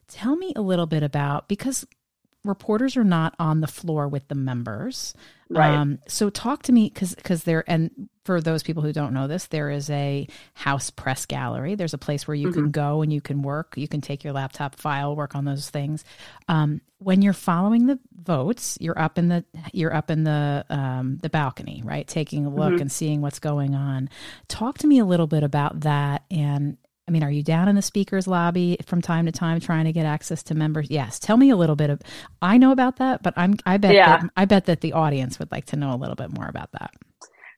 tell 0.08 0.34
me 0.34 0.54
a 0.56 0.62
little 0.62 0.86
bit 0.86 1.02
about 1.02 1.46
because 1.46 1.86
reporters 2.44 2.96
are 2.96 3.04
not 3.04 3.34
on 3.38 3.60
the 3.60 3.66
floor 3.66 4.08
with 4.08 4.26
the 4.28 4.34
members. 4.34 5.14
Right. 5.48 5.74
Um, 5.74 5.98
so 6.08 6.30
talk 6.30 6.62
to 6.64 6.72
me 6.72 6.90
because 6.92 7.14
because 7.14 7.44
there 7.44 7.62
and 7.66 8.08
for 8.24 8.40
those 8.40 8.62
people 8.62 8.82
who 8.82 8.92
don't 8.92 9.12
know 9.12 9.26
this, 9.26 9.46
there 9.48 9.70
is 9.70 9.90
a 9.90 10.26
house 10.54 10.90
press 10.90 11.26
gallery. 11.26 11.74
There's 11.74 11.94
a 11.94 11.98
place 11.98 12.26
where 12.26 12.34
you 12.34 12.48
mm-hmm. 12.48 12.60
can 12.60 12.70
go 12.70 13.02
and 13.02 13.12
you 13.12 13.20
can 13.20 13.42
work. 13.42 13.74
You 13.76 13.86
can 13.86 14.00
take 14.00 14.24
your 14.24 14.32
laptop 14.32 14.76
file, 14.76 15.14
work 15.14 15.34
on 15.34 15.44
those 15.44 15.68
things. 15.68 16.04
Um, 16.48 16.80
when 16.98 17.20
you're 17.20 17.32
following 17.32 17.86
the 17.86 17.98
votes, 18.16 18.78
you're 18.80 18.98
up 18.98 19.18
in 19.18 19.28
the 19.28 19.44
you're 19.72 19.94
up 19.94 20.10
in 20.10 20.24
the 20.24 20.64
um, 20.70 21.18
the 21.20 21.28
balcony, 21.28 21.82
right, 21.84 22.06
taking 22.06 22.46
a 22.46 22.50
look 22.50 22.72
mm-hmm. 22.72 22.82
and 22.82 22.92
seeing 22.92 23.20
what's 23.20 23.40
going 23.40 23.74
on. 23.74 24.08
Talk 24.48 24.78
to 24.78 24.86
me 24.86 25.00
a 25.00 25.04
little 25.04 25.26
bit 25.26 25.42
about 25.42 25.80
that 25.80 26.24
and 26.30 26.78
I 27.08 27.10
mean, 27.10 27.24
are 27.24 27.30
you 27.30 27.42
down 27.42 27.68
in 27.68 27.74
the 27.74 27.82
speaker's 27.82 28.28
lobby 28.28 28.78
from 28.86 29.02
time 29.02 29.26
to 29.26 29.32
time 29.32 29.58
trying 29.60 29.86
to 29.86 29.92
get 29.92 30.06
access 30.06 30.42
to 30.44 30.54
members? 30.54 30.88
Yes. 30.88 31.18
Tell 31.18 31.36
me 31.36 31.50
a 31.50 31.56
little 31.56 31.76
bit 31.76 31.90
of. 31.90 32.00
I 32.40 32.58
know 32.58 32.70
about 32.70 32.96
that, 32.96 33.22
but 33.22 33.34
I'm. 33.36 33.56
I 33.66 33.76
bet. 33.76 33.94
Yeah. 33.94 34.18
That, 34.18 34.30
I 34.36 34.44
bet 34.44 34.66
that 34.66 34.80
the 34.80 34.92
audience 34.92 35.38
would 35.38 35.50
like 35.50 35.66
to 35.66 35.76
know 35.76 35.94
a 35.94 35.96
little 35.96 36.14
bit 36.14 36.30
more 36.30 36.46
about 36.46 36.70
that. 36.72 36.92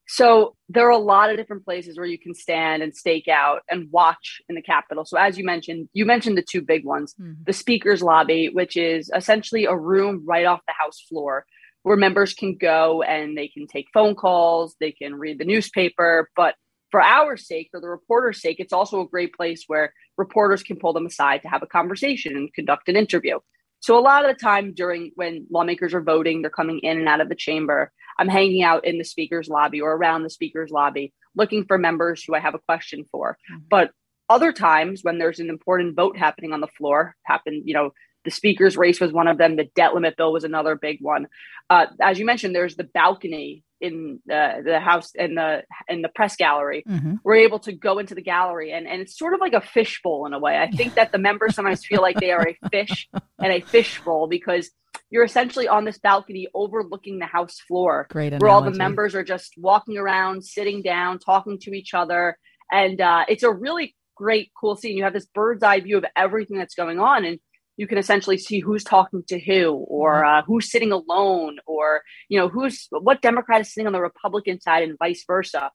So 0.07 0.55
there 0.69 0.87
are 0.87 0.91
a 0.91 0.99
lot 0.99 1.31
of 1.31 1.37
different 1.37 1.65
places 1.65 1.97
where 1.97 2.07
you 2.07 2.19
can 2.19 2.35
stand 2.35 2.83
and 2.83 2.95
stake 2.95 3.29
out 3.29 3.63
and 3.71 3.91
watch 3.91 4.41
in 4.49 4.55
the 4.55 4.63
Capitol. 4.63 5.05
So 5.07 5.17
as 5.19 5.39
you 5.39 5.45
mentioned, 5.45 5.89
you 5.93 6.05
mentioned 6.05 6.37
the 6.39 6.43
two 6.43 6.63
big 6.63 6.85
ones: 6.85 7.15
mm-hmm. 7.21 7.43
the 7.45 7.53
speaker's 7.53 8.03
lobby, 8.03 8.51
which 8.53 8.77
is 8.77 9.11
essentially 9.15 9.67
a 9.67 9.77
room 9.77 10.25
right 10.27 10.47
off 10.47 10.61
the 10.67 10.75
House 10.77 11.01
floor 11.09 11.45
where 11.85 11.97
members 11.99 12.33
can 12.33 12.57
go 12.57 13.03
and 13.03 13.37
they 13.37 13.49
can 13.49 13.67
take 13.67 13.87
phone 13.93 14.15
calls, 14.15 14.75
they 14.81 14.91
can 14.91 15.15
read 15.15 15.39
the 15.39 15.45
newspaper, 15.45 16.31
but 16.35 16.55
for 16.95 17.03
our 17.03 17.37
sake, 17.37 17.71
for 17.73 17.81
the 17.81 17.89
reporter's 17.89 18.41
sake, 18.41 18.61
it's 18.61 18.73
also 18.73 19.01
a 19.01 19.09
great 19.09 19.35
place 19.35 19.65
where 19.67 19.93
reporters 20.17 20.63
can 20.63 20.77
pull 20.77 20.93
them 20.93 21.07
aside 21.07 21.43
to 21.43 21.49
have 21.49 21.61
a 21.61 21.67
conversation 21.67 22.37
and 22.37 22.55
conduct 22.55 22.89
an 22.89 22.95
interview. 22.95 23.41
So 23.81 23.99
a 23.99 24.01
lot 24.01 24.25
of 24.25 24.31
the 24.31 24.41
time 24.41 24.75
during 24.75 25.11
when 25.17 25.45
lawmakers 25.51 25.93
are 25.93 26.01
voting, 26.01 26.41
they're 26.41 26.51
coming 26.53 26.79
in 26.85 26.97
and 26.97 27.09
out 27.09 27.21
of 27.21 27.29
the 27.29 27.35
chamber. 27.35 27.91
I'm 28.17 28.29
hanging 28.29 28.63
out 28.63 28.85
in 28.85 28.99
the 28.99 29.05
speaker's 29.05 29.49
lobby 29.49 29.81
or 29.81 29.93
around 29.93 30.23
the 30.23 30.31
speaker's 30.31 30.71
lobby, 30.71 31.13
looking 31.35 31.65
for 31.65 31.79
members 31.79 32.23
who 32.23 32.37
I 32.37 32.39
have 32.39 32.55
a 32.55 32.61
question 32.61 33.07
for. 33.11 33.39
Mm-hmm. 33.51 33.65
But 33.69 33.91
other 34.29 34.53
times 34.53 35.01
when 35.03 35.19
there's 35.19 35.41
an 35.41 35.49
important 35.49 35.97
vote 35.97 36.17
happening 36.17 36.53
on 36.53 36.61
the 36.61 36.69
floor, 36.79 37.17
happened, 37.25 37.65
you 37.67 37.75
know, 37.75 37.91
the 38.25 38.31
speaker's 38.31 38.77
race 38.77 39.01
was 39.01 39.13
one 39.13 39.27
of 39.27 39.37
them. 39.37 39.57
The 39.57 39.69
debt 39.75 39.95
limit 39.95 40.17
bill 40.17 40.33
was 40.33 40.45
another 40.45 40.77
big 40.77 40.99
one. 41.01 41.27
Uh, 41.69 41.87
as 42.01 42.21
you 42.21 42.25
mentioned, 42.25 42.55
there's 42.55 42.77
the 42.77 42.85
balcony 42.85 43.65
in 43.81 44.21
the, 44.27 44.63
the 44.65 44.81
house 44.81 45.11
in 45.15 45.35
the 45.35 45.63
in 45.89 46.03
the 46.03 46.09
press 46.09 46.37
gallery. 46.37 46.85
Mm-hmm. 46.89 47.17
We're 47.25 47.37
able 47.37 47.59
to 47.61 47.73
go 47.73 47.99
into 47.99 48.15
the 48.15 48.23
gallery, 48.23 48.73
and 48.73 48.87
and 48.87 49.01
it's 49.01 49.19
sort 49.19 49.35
of 49.35 49.41
like 49.41 49.53
a 49.53 49.61
fishbowl 49.61 50.27
in 50.27 50.33
a 50.33 50.39
way. 50.39 50.59
I 50.59 50.71
think 50.71 50.95
that 50.95 51.13
the 51.13 51.19
members 51.19 51.55
sometimes 51.55 51.85
feel 51.85 52.01
like 52.01 52.17
they 52.17 52.31
are 52.31 52.47
a 52.49 52.69
fish 52.71 53.09
and 53.43 53.53
a 53.53 53.61
fishbowl 53.61 54.29
because 54.29 54.71
you're 55.11 55.25
essentially 55.25 55.69
on 55.69 55.85
this 55.85 55.99
balcony 55.99 56.49
overlooking 56.55 57.19
the 57.19 57.27
house 57.27 57.61
floor, 57.67 58.07
Great 58.11 58.33
where 58.41 58.51
all 58.51 58.63
the 58.63 58.71
members 58.71 59.15
are 59.15 59.25
just 59.25 59.55
walking 59.57 59.99
around, 59.99 60.45
sitting 60.45 60.83
down, 60.83 61.19
talking 61.19 61.59
to 61.61 61.73
each 61.73 61.95
other, 61.95 62.39
and 62.71 63.01
uh, 63.01 63.25
it's 63.29 63.43
a 63.43 63.53
really 63.53 63.95
great, 64.17 64.51
cool 64.59 64.77
scene. 64.77 64.97
You 64.97 65.05
have 65.05 65.13
this 65.13 65.27
bird's 65.27 65.63
eye 65.63 65.81
view 65.81 65.99
of 65.99 66.05
everything 66.17 66.59
that's 66.59 66.75
going 66.75 66.99
on, 66.99 67.25
and 67.25 67.39
you 67.77 67.87
can 67.87 67.99
essentially 67.99 68.39
see 68.39 68.61
who's 68.61 68.85
talking 68.85 69.23
to 69.29 69.39
who 69.39 69.73
or 69.73 70.23
mm-hmm. 70.23 70.39
uh, 70.39 70.43
who's 70.43 70.71
sitting 70.71 70.93
alone 70.93 71.59
or 71.67 72.03
you 72.29 72.39
know 72.39 72.49
who's 72.49 72.89
what 72.91 73.23
democrat 73.23 73.61
is 73.61 73.73
sitting 73.73 73.87
on 73.87 73.93
the 73.93 74.01
republican 74.01 74.61
side 74.61 74.83
and 74.83 74.99
vice 74.99 75.25
versa 75.27 75.71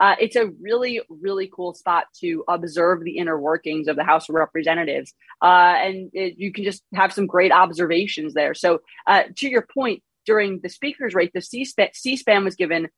uh, 0.00 0.16
it's 0.18 0.34
a 0.34 0.50
really 0.60 1.00
really 1.08 1.48
cool 1.54 1.72
spot 1.72 2.06
to 2.20 2.42
observe 2.48 3.04
the 3.04 3.18
inner 3.18 3.38
workings 3.38 3.86
of 3.86 3.96
the 3.96 4.04
house 4.04 4.28
of 4.28 4.34
representatives 4.34 5.12
uh, 5.42 5.76
and 5.78 6.10
it, 6.12 6.34
you 6.36 6.52
can 6.52 6.64
just 6.64 6.82
have 6.94 7.12
some 7.12 7.26
great 7.26 7.52
observations 7.52 8.34
there 8.34 8.54
so 8.54 8.80
uh, 9.06 9.22
to 9.36 9.48
your 9.48 9.66
point 9.72 10.02
during 10.26 10.60
the 10.60 10.68
speakers 10.68 11.14
rate 11.14 11.30
the 11.34 11.42
c-span, 11.42 11.90
C-SPAN 11.92 12.44
was 12.44 12.56
given 12.56 12.88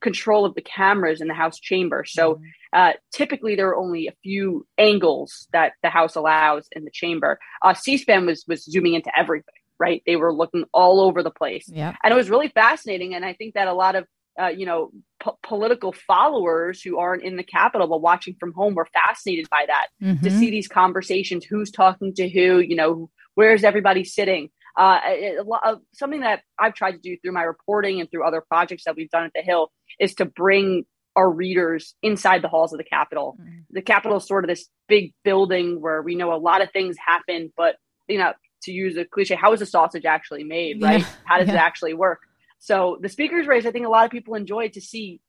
control 0.00 0.44
of 0.44 0.54
the 0.54 0.62
cameras 0.62 1.20
in 1.20 1.28
the 1.28 1.34
House 1.34 1.58
chamber. 1.58 2.04
So 2.04 2.34
mm-hmm. 2.34 2.44
uh, 2.72 2.92
typically 3.12 3.56
there 3.56 3.68
are 3.68 3.76
only 3.76 4.06
a 4.06 4.14
few 4.22 4.66
angles 4.78 5.48
that 5.52 5.72
the 5.82 5.90
House 5.90 6.16
allows 6.16 6.68
in 6.72 6.84
the 6.84 6.90
chamber. 6.90 7.38
Uh, 7.62 7.74
C-SPAN 7.74 8.26
was 8.26 8.44
was 8.46 8.64
zooming 8.64 8.94
into 8.94 9.10
everything. 9.16 9.54
Right, 9.78 10.02
they 10.06 10.16
were 10.16 10.32
looking 10.32 10.64
all 10.72 11.02
over 11.02 11.22
the 11.22 11.30
place, 11.30 11.68
yeah. 11.68 11.94
and 12.02 12.10
it 12.10 12.16
was 12.16 12.30
really 12.30 12.48
fascinating. 12.48 13.14
And 13.14 13.26
I 13.26 13.34
think 13.34 13.52
that 13.54 13.68
a 13.68 13.74
lot 13.74 13.94
of 13.94 14.06
uh, 14.40 14.46
you 14.46 14.64
know 14.64 14.90
po- 15.20 15.38
political 15.42 15.92
followers 15.92 16.80
who 16.80 16.98
aren't 16.98 17.24
in 17.24 17.36
the 17.36 17.42
Capitol 17.42 17.86
but 17.86 18.00
watching 18.00 18.36
from 18.40 18.52
home 18.54 18.74
were 18.74 18.88
fascinated 18.92 19.50
by 19.50 19.66
that 19.66 19.88
mm-hmm. 20.02 20.24
to 20.24 20.30
see 20.30 20.50
these 20.50 20.66
conversations, 20.66 21.44
who's 21.44 21.70
talking 21.70 22.14
to 22.14 22.26
who, 22.26 22.58
you 22.58 22.74
know, 22.74 23.10
where's 23.34 23.64
everybody 23.64 24.02
sitting. 24.02 24.48
Uh, 24.76 25.00
it, 25.04 25.46
uh, 25.64 25.76
something 25.94 26.20
that 26.20 26.42
I've 26.58 26.74
tried 26.74 26.92
to 26.92 26.98
do 26.98 27.16
through 27.16 27.32
my 27.32 27.42
reporting 27.42 28.00
and 28.00 28.10
through 28.10 28.26
other 28.26 28.42
projects 28.46 28.84
that 28.84 28.96
we've 28.96 29.10
done 29.10 29.24
at 29.24 29.32
the 29.34 29.40
Hill 29.40 29.70
is 29.98 30.14
to 30.16 30.24
bring 30.26 30.84
our 31.16 31.30
readers 31.30 31.94
inside 32.02 32.42
the 32.42 32.48
halls 32.48 32.72
of 32.74 32.78
the 32.78 32.84
Capitol. 32.84 33.38
Mm. 33.40 33.64
The 33.70 33.82
Capitol 33.82 34.18
is 34.18 34.26
sort 34.26 34.44
of 34.44 34.48
this 34.48 34.68
big 34.86 35.14
building 35.24 35.80
where 35.80 36.02
we 36.02 36.14
know 36.14 36.32
a 36.34 36.36
lot 36.36 36.60
of 36.60 36.70
things 36.72 36.96
happen, 37.04 37.52
but 37.56 37.76
you 38.06 38.18
know, 38.18 38.34
to 38.62 38.72
use 38.72 38.96
a 38.96 39.04
cliche, 39.04 39.34
how 39.34 39.52
is 39.52 39.60
the 39.60 39.66
sausage 39.66 40.04
actually 40.04 40.44
made, 40.44 40.82
right? 40.82 41.00
Yeah. 41.00 41.06
How 41.24 41.38
does 41.38 41.48
yeah. 41.48 41.54
it 41.54 41.58
actually 41.58 41.94
work? 41.94 42.20
So 42.58 42.98
the 43.00 43.08
speakers 43.08 43.46
race, 43.46 43.66
I 43.66 43.70
think 43.70 43.86
a 43.86 43.90
lot 43.90 44.04
of 44.04 44.10
people 44.10 44.34
enjoyed 44.34 44.74
to 44.74 44.80
see 44.80 45.20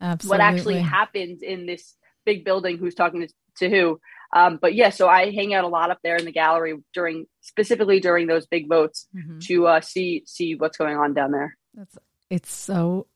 Absolutely. 0.00 0.38
what 0.38 0.40
actually 0.40 0.78
happens 0.78 1.42
in 1.42 1.66
this 1.66 1.96
big 2.24 2.44
building, 2.44 2.78
who's 2.78 2.94
talking 2.94 3.26
to, 3.26 3.28
to 3.58 3.70
who. 3.70 4.00
Um, 4.32 4.58
but 4.60 4.74
yeah, 4.74 4.90
so 4.90 5.08
I 5.08 5.30
hang 5.30 5.52
out 5.54 5.64
a 5.64 5.68
lot 5.68 5.90
up 5.90 5.98
there 6.02 6.16
in 6.16 6.24
the 6.24 6.32
gallery 6.32 6.78
during 6.94 7.26
specifically 7.40 8.00
during 8.00 8.26
those 8.26 8.46
big 8.46 8.68
votes 8.68 9.06
mm-hmm. 9.14 9.38
to 9.40 9.66
uh, 9.66 9.80
see 9.80 10.22
see 10.26 10.54
what's 10.54 10.78
going 10.78 10.96
on 10.96 11.12
down 11.12 11.32
there. 11.32 11.56
That's 11.74 11.98
it's 12.30 12.52
so 12.52 13.06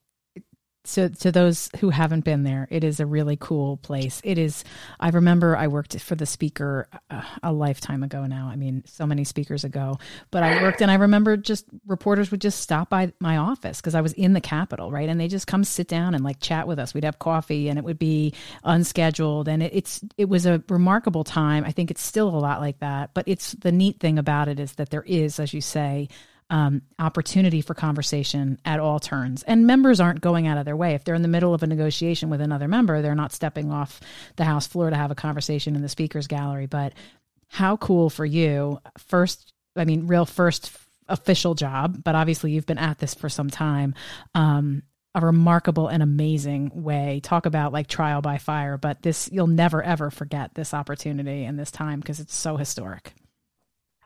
to 0.93 1.09
to 1.09 1.31
those 1.31 1.69
who 1.79 1.89
haven't 1.89 2.23
been 2.23 2.43
there, 2.43 2.67
it 2.71 2.83
is 2.83 2.99
a 2.99 3.05
really 3.05 3.37
cool 3.39 3.77
place. 3.77 4.21
It 4.23 4.37
is. 4.37 4.63
I 4.99 5.09
remember 5.09 5.55
I 5.55 5.67
worked 5.67 5.99
for 5.99 6.15
the 6.15 6.25
speaker 6.25 6.87
a, 7.09 7.23
a 7.43 7.53
lifetime 7.53 8.03
ago 8.03 8.25
now. 8.25 8.49
I 8.51 8.55
mean, 8.55 8.83
so 8.85 9.05
many 9.05 9.23
speakers 9.23 9.63
ago. 9.63 9.99
But 10.31 10.43
I 10.43 10.61
worked, 10.61 10.81
and 10.81 10.89
I 10.89 10.95
remember 10.95 11.37
just 11.37 11.65
reporters 11.85 12.31
would 12.31 12.41
just 12.41 12.61
stop 12.61 12.89
by 12.89 13.11
my 13.19 13.37
office 13.37 13.79
because 13.79 13.95
I 13.95 14.01
was 14.01 14.13
in 14.13 14.33
the 14.33 14.41
Capitol, 14.41 14.91
right? 14.91 15.09
And 15.09 15.19
they 15.19 15.27
just 15.27 15.47
come 15.47 15.63
sit 15.63 15.87
down 15.87 16.15
and 16.15 16.23
like 16.23 16.39
chat 16.39 16.67
with 16.67 16.79
us. 16.79 16.93
We'd 16.93 17.03
have 17.03 17.19
coffee, 17.19 17.69
and 17.69 17.77
it 17.77 17.85
would 17.85 17.99
be 17.99 18.33
unscheduled, 18.63 19.47
and 19.47 19.61
it, 19.61 19.71
it's 19.73 20.01
it 20.17 20.29
was 20.29 20.45
a 20.45 20.63
remarkable 20.69 21.23
time. 21.23 21.65
I 21.65 21.71
think 21.71 21.91
it's 21.91 22.03
still 22.03 22.29
a 22.29 22.39
lot 22.39 22.61
like 22.61 22.79
that. 22.79 23.13
But 23.13 23.27
it's 23.27 23.51
the 23.53 23.71
neat 23.71 23.99
thing 23.99 24.17
about 24.17 24.47
it 24.47 24.59
is 24.59 24.73
that 24.73 24.89
there 24.89 25.03
is, 25.03 25.39
as 25.39 25.53
you 25.53 25.61
say 25.61 26.07
um, 26.49 26.81
opportunity 26.99 27.61
for 27.61 27.73
conversation 27.73 28.59
at 28.63 28.79
all 28.79 28.99
turns. 28.99 29.43
And 29.43 29.67
members 29.67 29.99
aren't 29.99 30.21
going 30.21 30.47
out 30.47 30.57
of 30.57 30.65
their 30.65 30.75
way. 30.75 30.93
If 30.93 31.03
they're 31.03 31.15
in 31.15 31.21
the 31.21 31.27
middle 31.27 31.53
of 31.53 31.63
a 31.63 31.67
negotiation 31.67 32.29
with 32.29 32.41
another 32.41 32.67
member, 32.67 33.01
they're 33.01 33.15
not 33.15 33.33
stepping 33.33 33.71
off 33.71 33.99
the 34.37 34.45
House 34.45 34.67
floor 34.67 34.89
to 34.89 34.95
have 34.95 35.11
a 35.11 35.15
conversation 35.15 35.75
in 35.75 35.81
the 35.81 35.89
speaker's 35.89 36.27
gallery. 36.27 36.65
But 36.65 36.93
how 37.47 37.77
cool 37.77 38.09
for 38.09 38.25
you. 38.25 38.79
First, 38.97 39.53
I 39.75 39.85
mean, 39.85 40.07
real 40.07 40.25
first 40.25 40.71
official 41.07 41.55
job, 41.55 42.03
but 42.03 42.15
obviously 42.15 42.51
you've 42.51 42.65
been 42.65 42.77
at 42.77 42.99
this 42.99 43.13
for 43.13 43.29
some 43.29 43.49
time. 43.49 43.95
Um, 44.35 44.83
a 45.15 45.21
remarkable 45.21 45.87
and 45.87 46.03
amazing 46.03 46.71
way. 46.83 47.21
Talk 47.23 47.45
about 47.45 47.73
like 47.73 47.87
trial 47.87 48.21
by 48.21 48.37
fire, 48.37 48.77
but 48.77 49.01
this, 49.01 49.29
you'll 49.31 49.47
never 49.47 49.81
ever 49.81 50.11
forget 50.11 50.53
this 50.53 50.73
opportunity 50.73 51.43
and 51.43 51.57
this 51.57 51.71
time 51.71 51.99
because 51.99 52.19
it's 52.19 52.35
so 52.35 52.55
historic. 52.55 53.13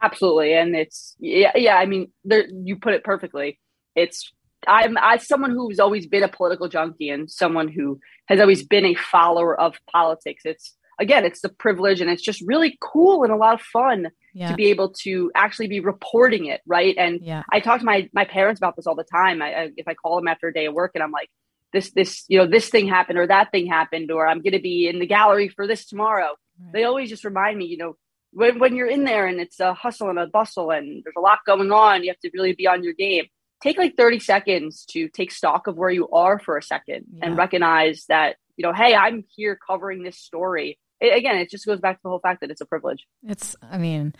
Absolutely, 0.01 0.53
and 0.53 0.75
it's 0.75 1.15
yeah, 1.19 1.51
yeah. 1.55 1.75
I 1.75 1.85
mean, 1.85 2.11
there 2.25 2.47
you 2.49 2.77
put 2.77 2.93
it 2.93 3.03
perfectly. 3.03 3.59
It's 3.95 4.31
I'm 4.67 4.97
I 4.97 5.17
someone 5.17 5.51
who's 5.51 5.79
always 5.79 6.07
been 6.07 6.23
a 6.23 6.27
political 6.27 6.67
junkie 6.67 7.09
and 7.09 7.29
someone 7.29 7.67
who 7.67 7.99
has 8.27 8.39
always 8.39 8.63
been 8.63 8.85
a 8.85 8.95
follower 8.95 9.59
of 9.59 9.75
politics. 9.91 10.43
It's 10.45 10.75
again, 10.99 11.25
it's 11.25 11.41
the 11.41 11.49
privilege 11.49 12.01
and 12.01 12.09
it's 12.09 12.21
just 12.21 12.41
really 12.45 12.77
cool 12.79 13.23
and 13.23 13.31
a 13.31 13.35
lot 13.35 13.55
of 13.55 13.61
fun 13.61 14.07
yeah. 14.33 14.49
to 14.49 14.55
be 14.55 14.67
able 14.67 14.89
to 14.89 15.31
actually 15.35 15.67
be 15.67 15.79
reporting 15.79 16.45
it, 16.45 16.61
right? 16.65 16.95
And 16.97 17.19
yeah. 17.21 17.43
I 17.51 17.59
talk 17.59 17.79
to 17.79 17.85
my 17.85 18.09
my 18.13 18.25
parents 18.25 18.59
about 18.59 18.75
this 18.75 18.87
all 18.87 18.95
the 18.95 19.03
time. 19.03 19.41
I, 19.41 19.53
I, 19.53 19.69
if 19.77 19.87
I 19.87 19.93
call 19.93 20.15
them 20.15 20.27
after 20.27 20.47
a 20.47 20.53
day 20.53 20.65
of 20.67 20.73
work 20.73 20.91
and 20.93 21.03
I'm 21.03 21.11
like, 21.11 21.29
this 21.73 21.91
this 21.91 22.25
you 22.27 22.37
know 22.37 22.47
this 22.47 22.69
thing 22.69 22.87
happened 22.87 23.17
or 23.17 23.27
that 23.27 23.51
thing 23.51 23.65
happened 23.67 24.11
or 24.11 24.27
I'm 24.27 24.41
going 24.41 24.53
to 24.53 24.59
be 24.59 24.87
in 24.87 24.99
the 24.99 25.05
gallery 25.05 25.49
for 25.49 25.67
this 25.67 25.85
tomorrow. 25.85 26.35
Right. 26.59 26.73
They 26.73 26.83
always 26.83 27.09
just 27.09 27.25
remind 27.25 27.57
me, 27.57 27.65
you 27.65 27.77
know, 27.77 27.95
when, 28.32 28.60
when 28.60 28.76
you're 28.76 28.88
in 28.88 29.04
there 29.04 29.28
and 29.28 29.39
it's 29.39 29.60
a 29.60 29.74
hustle 29.74 30.10
and 30.10 30.20
a 30.20 30.28
bustle 30.28 30.72
and 30.72 31.04
there's 31.04 31.15
a 31.17 31.22
lot 31.22 31.39
going 31.46 31.72
on, 31.72 32.04
you 32.04 32.10
have 32.10 32.20
to 32.20 32.32
really 32.34 32.54
be 32.54 32.67
on 32.67 32.84
your 32.84 32.94
game. 32.94 33.26
Take 33.62 33.78
like 33.78 33.96
30 33.96 34.20
seconds 34.20 34.86
to 34.91 35.08
take 35.10 35.32
stock 35.32 35.67
of 35.67 35.78
where 35.78 35.89
you 35.89 36.10
are 36.10 36.39
for 36.39 36.58
a 36.58 36.63
second 36.63 37.06
yeah. 37.13 37.26
and 37.26 37.38
recognize 37.38 38.06
that, 38.10 38.38
you 38.58 38.63
know, 38.63 38.74
hey, 38.74 38.96
I'm 38.96 39.24
here 39.36 39.58
covering 39.67 40.04
this 40.04 40.17
story. 40.17 40.80
It, 41.00 41.15
again, 41.15 41.38
it 41.38 41.50
just 41.50 41.65
goes 41.65 41.80
back 41.80 41.98
to 41.98 42.04
the 42.04 42.10
whole 42.10 42.20
fact 42.20 42.41
that 42.41 42.50
it's 42.50 42.62
a 42.62 42.65
privilege. 42.65 43.06
It's, 43.28 43.56
I 43.62 43.78
mean, 43.78 44.15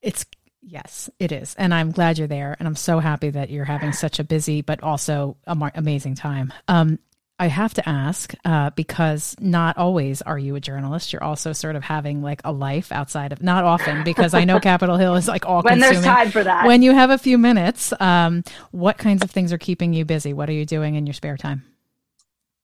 it's, 0.00 0.24
yes, 0.62 1.10
it 1.18 1.32
is. 1.32 1.54
And 1.56 1.74
I'm 1.74 1.90
glad 1.90 2.18
you're 2.18 2.28
there. 2.28 2.54
And 2.58 2.68
I'm 2.68 2.76
so 2.76 3.00
happy 3.00 3.30
that 3.30 3.50
you're 3.50 3.64
having 3.64 3.92
such 3.92 4.20
a 4.20 4.24
busy, 4.24 4.62
but 4.62 4.82
also 4.82 5.36
amazing 5.46 6.14
time. 6.14 6.52
Um, 6.68 7.00
I 7.38 7.48
have 7.48 7.74
to 7.74 7.86
ask 7.86 8.34
uh, 8.46 8.70
because 8.70 9.36
not 9.38 9.76
always 9.76 10.22
are 10.22 10.38
you 10.38 10.56
a 10.56 10.60
journalist. 10.60 11.12
You're 11.12 11.22
also 11.22 11.52
sort 11.52 11.76
of 11.76 11.84
having 11.84 12.22
like 12.22 12.40
a 12.44 12.52
life 12.52 12.90
outside 12.90 13.32
of 13.32 13.42
not 13.42 13.64
often 13.64 14.04
because 14.04 14.32
I 14.32 14.44
know 14.44 14.58
Capitol 14.66 14.96
Hill 14.96 15.16
is 15.16 15.28
like 15.28 15.44
all 15.44 15.62
when 15.62 15.78
there's 15.78 16.02
time 16.02 16.30
for 16.30 16.42
that. 16.42 16.66
When 16.66 16.80
you 16.80 16.92
have 16.92 17.10
a 17.10 17.18
few 17.18 17.36
minutes, 17.36 17.92
um, 18.00 18.42
what 18.70 18.96
kinds 18.96 19.22
of 19.22 19.30
things 19.30 19.52
are 19.52 19.58
keeping 19.58 19.92
you 19.92 20.06
busy? 20.06 20.32
What 20.32 20.48
are 20.48 20.54
you 20.54 20.64
doing 20.64 20.94
in 20.94 21.06
your 21.06 21.12
spare 21.12 21.36
time? 21.36 21.62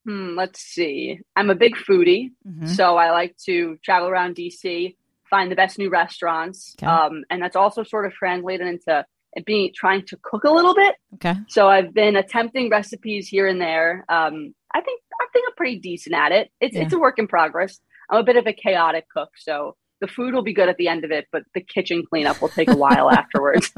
Hmm, 0.06 0.36
let's 0.36 0.60
see. 0.60 1.20
I'm 1.36 1.50
a 1.50 1.54
big 1.54 1.76
foodie, 1.76 2.32
mm-hmm. 2.46 2.66
so 2.66 2.96
I 2.96 3.10
like 3.10 3.36
to 3.44 3.78
travel 3.84 4.08
around 4.08 4.36
DC, 4.36 4.96
find 5.28 5.50
the 5.50 5.54
best 5.54 5.78
new 5.78 5.90
restaurants, 5.90 6.74
okay. 6.78 6.86
um, 6.86 7.24
and 7.30 7.42
that's 7.42 7.56
also 7.56 7.84
sort 7.84 8.06
of 8.06 8.12
translated 8.12 8.66
into 8.66 9.04
being 9.46 9.72
trying 9.74 10.04
to 10.06 10.18
cook 10.22 10.44
a 10.44 10.50
little 10.50 10.74
bit. 10.74 10.94
Okay. 11.14 11.34
So 11.48 11.68
I've 11.68 11.94
been 11.94 12.16
attempting 12.16 12.68
recipes 12.68 13.28
here 13.28 13.46
and 13.46 13.60
there. 13.60 14.04
Um, 14.08 14.54
I 14.74 14.80
think 14.80 15.00
I 15.20 15.26
think 15.32 15.46
I'm 15.48 15.54
pretty 15.56 15.78
decent 15.78 16.14
at 16.14 16.32
it. 16.32 16.50
It's 16.60 16.74
yeah. 16.74 16.82
it's 16.82 16.92
a 16.92 16.98
work 16.98 17.18
in 17.18 17.28
progress. 17.28 17.80
I'm 18.10 18.20
a 18.20 18.24
bit 18.24 18.36
of 18.36 18.46
a 18.46 18.52
chaotic 18.52 19.06
cook, 19.14 19.30
so 19.36 19.76
the 20.00 20.08
food 20.08 20.34
will 20.34 20.42
be 20.42 20.52
good 20.52 20.68
at 20.68 20.76
the 20.76 20.88
end 20.88 21.04
of 21.04 21.12
it, 21.12 21.28
but 21.30 21.42
the 21.54 21.60
kitchen 21.60 22.02
cleanup 22.08 22.42
will 22.42 22.48
take 22.48 22.68
a 22.68 22.76
while 22.76 23.08
afterwards. 23.18 23.72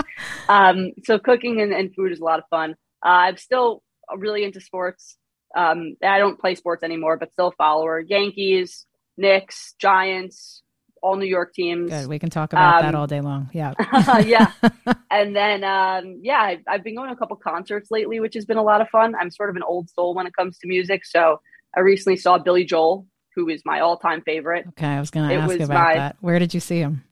um, 0.48 0.92
so 1.04 1.18
cooking 1.18 1.60
and, 1.60 1.72
and, 1.72 1.94
food 1.94 2.12
is 2.12 2.20
a 2.20 2.24
lot 2.24 2.38
of 2.38 2.44
fun. 2.50 2.72
Uh, 3.04 3.08
I'm 3.32 3.38
still 3.38 3.82
really 4.14 4.44
into 4.44 4.60
sports. 4.60 5.16
Um, 5.56 5.96
I 6.04 6.18
don't 6.18 6.38
play 6.38 6.54
sports 6.54 6.82
anymore, 6.82 7.16
but 7.16 7.32
still 7.32 7.48
a 7.48 7.52
follower. 7.52 7.98
Yankees, 7.98 8.86
Knicks, 9.16 9.74
Giants, 9.80 10.62
all 11.02 11.16
New 11.16 11.26
York 11.26 11.54
teams. 11.54 11.90
Good. 11.90 12.08
We 12.08 12.18
can 12.18 12.30
talk 12.30 12.52
about 12.52 12.76
um, 12.76 12.82
that 12.86 12.94
all 12.94 13.06
day 13.06 13.20
long. 13.20 13.50
Yeah. 13.52 13.74
yeah. 14.24 14.52
And 15.12 15.34
then, 15.34 15.64
um, 15.64 16.20
yeah, 16.22 16.40
I've, 16.40 16.60
I've, 16.68 16.84
been 16.84 16.94
going 16.94 17.08
to 17.08 17.14
a 17.14 17.16
couple 17.16 17.34
concerts 17.36 17.90
lately, 17.90 18.20
which 18.20 18.34
has 18.34 18.44
been 18.44 18.58
a 18.58 18.62
lot 18.62 18.80
of 18.80 18.88
fun. 18.90 19.14
I'm 19.20 19.28
sort 19.32 19.50
of 19.50 19.56
an 19.56 19.64
old 19.64 19.90
soul 19.90 20.14
when 20.14 20.24
it 20.24 20.32
comes 20.36 20.56
to 20.58 20.68
music. 20.68 21.04
So 21.04 21.40
I 21.76 21.80
recently 21.80 22.16
saw 22.16 22.38
Billy 22.38 22.64
Joel, 22.64 23.08
who 23.34 23.48
is 23.48 23.62
my 23.64 23.80
all 23.80 23.98
time 23.98 24.22
favorite. 24.22 24.66
Okay. 24.68 24.86
I 24.86 25.00
was 25.00 25.10
going 25.10 25.28
to 25.28 25.34
ask 25.34 25.54
about 25.56 25.68
my, 25.68 25.94
that. 25.96 26.16
Where 26.20 26.38
did 26.38 26.54
you 26.54 26.60
see 26.60 26.78
him? 26.78 27.02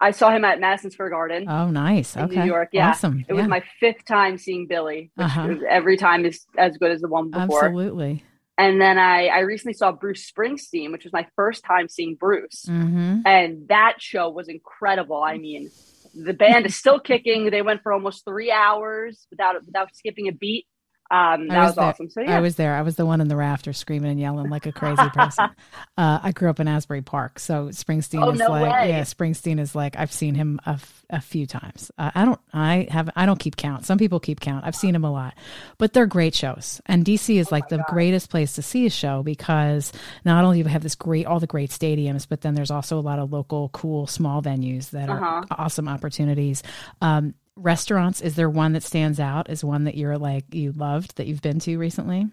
I 0.00 0.10
saw 0.10 0.30
him 0.30 0.44
at 0.44 0.60
Madison 0.60 0.90
Square 0.90 1.10
Garden. 1.10 1.48
Oh, 1.48 1.70
nice. 1.70 2.14
Okay. 2.14 2.40
New 2.40 2.44
York. 2.44 2.68
Yeah. 2.72 2.90
Awesome. 2.90 3.20
It 3.20 3.34
yeah. 3.34 3.40
was 3.40 3.48
my 3.48 3.62
fifth 3.80 4.04
time 4.04 4.36
seeing 4.36 4.66
Billy, 4.66 5.10
which 5.14 5.24
uh-huh. 5.24 5.54
every 5.68 5.96
time 5.96 6.26
is 6.26 6.44
as 6.58 6.76
good 6.76 6.90
as 6.90 7.00
the 7.00 7.08
one 7.08 7.30
before. 7.30 7.64
Absolutely. 7.64 8.22
And 8.58 8.80
then 8.80 8.98
I, 8.98 9.26
I 9.26 9.40
recently 9.40 9.74
saw 9.74 9.92
Bruce 9.92 10.30
Springsteen, 10.30 10.90
which 10.90 11.04
was 11.04 11.12
my 11.12 11.26
first 11.36 11.62
time 11.64 11.88
seeing 11.88 12.14
Bruce. 12.14 12.64
Mm-hmm. 12.66 13.20
And 13.26 13.68
that 13.68 13.96
show 13.98 14.30
was 14.30 14.48
incredible. 14.48 15.22
I 15.22 15.36
mean, 15.36 15.70
the 16.14 16.32
band 16.32 16.64
is 16.64 16.74
still 16.74 16.98
kicking. 16.98 17.50
They 17.50 17.62
went 17.62 17.82
for 17.82 17.92
almost 17.92 18.24
three 18.24 18.50
hours 18.50 19.26
without 19.30 19.56
without 19.66 19.94
skipping 19.94 20.28
a 20.28 20.32
beat. 20.32 20.66
Um, 21.10 21.48
that 21.48 21.58
was, 21.58 21.76
was 21.76 21.78
awesome. 21.78 22.10
So 22.10 22.20
yeah. 22.20 22.36
I 22.36 22.40
was 22.40 22.56
there. 22.56 22.74
I 22.74 22.82
was 22.82 22.96
the 22.96 23.06
one 23.06 23.20
in 23.20 23.28
the 23.28 23.36
rafter 23.36 23.72
screaming 23.72 24.10
and 24.10 24.20
yelling 24.20 24.50
like 24.50 24.66
a 24.66 24.72
crazy 24.72 25.08
person. 25.10 25.44
uh, 25.96 26.18
I 26.22 26.32
grew 26.32 26.50
up 26.50 26.58
in 26.58 26.66
Asbury 26.66 27.02
Park, 27.02 27.38
so 27.38 27.68
Springsteen 27.68 28.24
oh, 28.24 28.30
is 28.30 28.38
no 28.38 28.48
like, 28.48 28.62
way. 28.62 28.88
yeah, 28.90 29.02
Springsteen 29.02 29.60
is 29.60 29.74
like 29.74 29.96
I've 29.96 30.12
seen 30.12 30.34
him 30.34 30.60
a, 30.66 30.70
f- 30.70 31.04
a 31.10 31.20
few 31.20 31.46
times. 31.46 31.92
Uh, 31.96 32.10
I 32.14 32.24
don't, 32.24 32.40
I 32.52 32.88
have, 32.90 33.10
I 33.14 33.26
don't 33.26 33.38
keep 33.38 33.56
count. 33.56 33.86
Some 33.86 33.98
people 33.98 34.18
keep 34.18 34.40
count. 34.40 34.64
I've 34.64 34.74
seen 34.74 34.94
him 34.94 35.04
a 35.04 35.12
lot, 35.12 35.34
but 35.78 35.92
they're 35.92 36.06
great 36.06 36.34
shows. 36.34 36.80
And 36.86 37.04
DC 37.04 37.36
is 37.36 37.48
oh 37.48 37.54
like 37.54 37.68
the 37.68 37.78
God. 37.78 37.86
greatest 37.88 38.28
place 38.28 38.54
to 38.54 38.62
see 38.62 38.86
a 38.86 38.90
show 38.90 39.22
because 39.22 39.92
not 40.24 40.44
only 40.44 40.56
do 40.56 40.64
you 40.64 40.72
have 40.72 40.82
this 40.82 40.96
great, 40.96 41.26
all 41.26 41.38
the 41.38 41.46
great 41.46 41.70
stadiums, 41.70 42.26
but 42.28 42.40
then 42.40 42.54
there's 42.54 42.70
also 42.70 42.98
a 42.98 43.00
lot 43.00 43.20
of 43.20 43.32
local, 43.32 43.68
cool, 43.68 44.06
small 44.08 44.42
venues 44.42 44.90
that 44.90 45.08
uh-huh. 45.08 45.44
are 45.50 45.60
awesome 45.60 45.86
opportunities. 45.86 46.64
Um, 47.00 47.34
restaurants 47.56 48.20
is 48.20 48.36
there 48.36 48.50
one 48.50 48.74
that 48.74 48.82
stands 48.82 49.18
out 49.18 49.48
Is 49.50 49.64
one 49.64 49.84
that 49.84 49.96
you're 49.96 50.18
like 50.18 50.44
you 50.54 50.72
loved 50.72 51.16
that 51.16 51.26
you've 51.26 51.42
been 51.42 51.58
to 51.60 51.78
recently? 51.78 52.26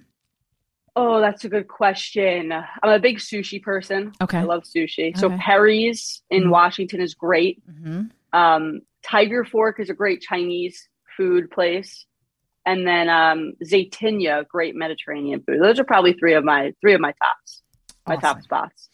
Oh 0.96 1.20
that's 1.22 1.44
a 1.46 1.50
good 1.50 1.68
question. 1.68 2.52
I'm 2.52 2.90
a 2.90 3.00
big 3.00 3.18
sushi 3.18 3.62
person. 3.62 4.12
Okay. 4.22 4.40
I 4.40 4.44
love 4.44 4.64
sushi. 4.64 5.10
Okay. 5.10 5.20
so 5.20 5.30
perry's 5.38 6.22
in 6.30 6.44
mm-hmm. 6.44 6.52
washington 6.52 7.02
is 7.02 7.16
great. 7.16 7.64
Mm-hmm. 7.68 8.38
um, 8.38 8.82
tiger 9.04 9.46
fork 9.46 9.80
is 9.80 9.90
a 9.90 9.94
great 9.94 10.22
chinese 10.22 10.90
food 11.18 11.50
place. 11.50 12.06
And 12.66 12.88
then 12.88 13.10
um, 13.10 13.54
zaytinya 13.66 14.48
great 14.48 14.74
mediterranean 14.74 15.44
food. 15.46 15.62
Those 15.62 15.80
are 15.80 15.84
probably 15.84 16.14
three 16.14 16.34
of 16.34 16.44
my 16.44 16.74
three 16.82 16.94
of 16.94 17.02
my 17.02 17.14
tops 17.22 17.62
my 18.08 18.16
awesome. 18.16 18.22
top 18.22 18.42
spots. 18.42 18.90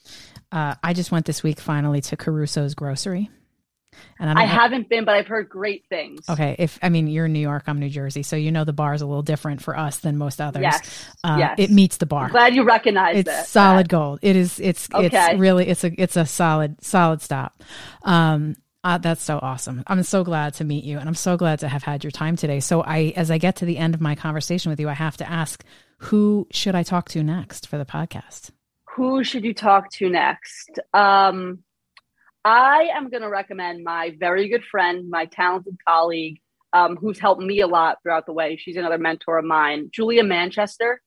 Uh, 0.51 0.75
i 0.83 0.93
just 0.93 1.11
went 1.11 1.25
this 1.25 1.43
week 1.43 1.59
finally 1.59 2.01
to 2.01 2.17
caruso's 2.17 2.73
grocery 2.73 3.29
and 4.19 4.29
I, 4.29 4.43
I 4.43 4.45
haven't 4.45 4.89
been, 4.89 5.05
but 5.05 5.15
I've 5.15 5.27
heard 5.27 5.49
great 5.49 5.85
things. 5.89 6.29
Okay, 6.29 6.55
if 6.59 6.79
I 6.81 6.89
mean 6.89 7.07
you're 7.07 7.25
in 7.25 7.33
New 7.33 7.39
York, 7.39 7.63
I'm 7.67 7.79
New 7.79 7.89
Jersey, 7.89 8.23
so 8.23 8.35
you 8.35 8.51
know 8.51 8.63
the 8.63 8.73
bar 8.73 8.93
is 8.93 9.01
a 9.01 9.05
little 9.05 9.23
different 9.23 9.61
for 9.61 9.77
us 9.77 9.99
than 9.99 10.17
most 10.17 10.41
others. 10.41 10.61
Yes, 10.61 11.05
uh, 11.23 11.37
yes. 11.39 11.55
it 11.57 11.71
meets 11.71 11.97
the 11.97 12.05
bar. 12.05 12.25
I'm 12.25 12.31
glad 12.31 12.55
you 12.55 12.63
recognize 12.63 13.17
it's 13.17 13.29
that. 13.29 13.47
solid 13.47 13.89
gold. 13.89 14.19
It 14.21 14.35
is. 14.35 14.59
It's 14.59 14.89
okay. 14.93 15.07
it's 15.07 15.39
really 15.39 15.67
it's 15.67 15.83
a 15.83 16.01
it's 16.01 16.17
a 16.17 16.25
solid 16.25 16.83
solid 16.83 17.21
stop. 17.21 17.63
Um, 18.03 18.55
uh, 18.83 18.97
that's 18.97 19.21
so 19.21 19.39
awesome. 19.41 19.83
I'm 19.87 20.03
so 20.03 20.23
glad 20.23 20.53
to 20.55 20.63
meet 20.63 20.85
you, 20.85 20.99
and 20.99 21.07
I'm 21.07 21.15
so 21.15 21.35
glad 21.35 21.59
to 21.59 21.67
have 21.67 21.83
had 21.83 22.03
your 22.03 22.11
time 22.11 22.35
today. 22.35 22.61
So 22.61 22.81
I, 22.81 23.13
as 23.15 23.29
I 23.29 23.37
get 23.37 23.57
to 23.57 23.65
the 23.65 23.77
end 23.77 23.93
of 23.93 23.99
my 23.99 24.15
conversation 24.15 24.69
with 24.69 24.79
you, 24.79 24.87
I 24.87 24.93
have 24.93 25.17
to 25.17 25.29
ask, 25.29 25.65
who 25.97 26.47
should 26.51 26.75
I 26.75 26.83
talk 26.83 27.09
to 27.09 27.21
next 27.21 27.67
for 27.67 27.77
the 27.77 27.85
podcast? 27.85 28.51
Who 28.95 29.23
should 29.23 29.43
you 29.43 29.53
talk 29.53 29.91
to 29.93 30.09
next? 30.09 30.79
Um, 30.93 31.59
I 32.45 32.89
am 32.95 33.09
going 33.09 33.21
to 33.23 33.29
recommend 33.29 33.83
my 33.83 34.15
very 34.17 34.47
good 34.49 34.63
friend, 34.63 35.09
my 35.09 35.25
talented 35.25 35.77
colleague, 35.87 36.39
um, 36.73 36.95
who's 36.95 37.19
helped 37.19 37.41
me 37.41 37.59
a 37.59 37.67
lot 37.67 37.97
throughout 38.01 38.25
the 38.25 38.33
way. 38.33 38.57
She's 38.57 38.77
another 38.77 38.97
mentor 38.97 39.37
of 39.39 39.45
mine, 39.45 39.89
Julia 39.93 40.23
Manchester. 40.23 41.01